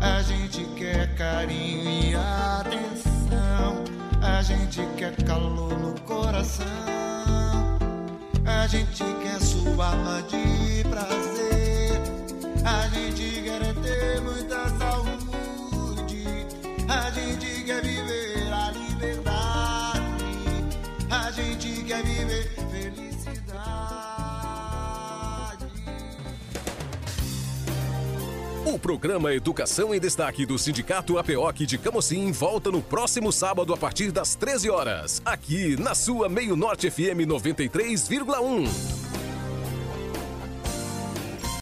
A 0.00 0.22
gente 0.22 0.64
quer 0.76 1.14
carinho 1.14 2.10
e 2.10 2.14
atenção. 2.14 3.84
A 4.22 4.42
gente 4.42 4.80
quer 4.96 5.14
calor 5.24 5.78
no 5.78 6.00
coração. 6.02 6.66
A 8.44 8.66
gente 8.66 9.04
quer 9.22 9.40
sua 9.40 9.90
alma 9.90 10.22
de 10.22 10.82
prazer. 10.88 12.00
A 12.64 12.88
gente 12.88 13.45
quer 17.66 17.82
viver 17.82 18.52
a 18.52 18.70
liberdade. 18.70 20.04
A 21.10 21.30
gente 21.32 21.82
quer 21.82 22.02
viver 22.04 22.54
felicidade. 22.70 23.56
O 28.64 28.78
programa 28.78 29.34
Educação 29.34 29.92
em 29.92 29.98
Destaque 29.98 30.46
do 30.46 30.56
Sindicato 30.56 31.18
APOC 31.18 31.66
de 31.66 31.76
Camocim 31.76 32.30
volta 32.30 32.70
no 32.70 32.80
próximo 32.80 33.32
sábado 33.32 33.74
a 33.74 33.76
partir 33.76 34.12
das 34.12 34.36
13 34.36 34.70
horas, 34.70 35.20
aqui 35.24 35.76
na 35.80 35.94
sua 35.94 36.28
Meio 36.28 36.54
Norte 36.54 36.88
FM 36.88 37.26
93,1. 37.26 39.05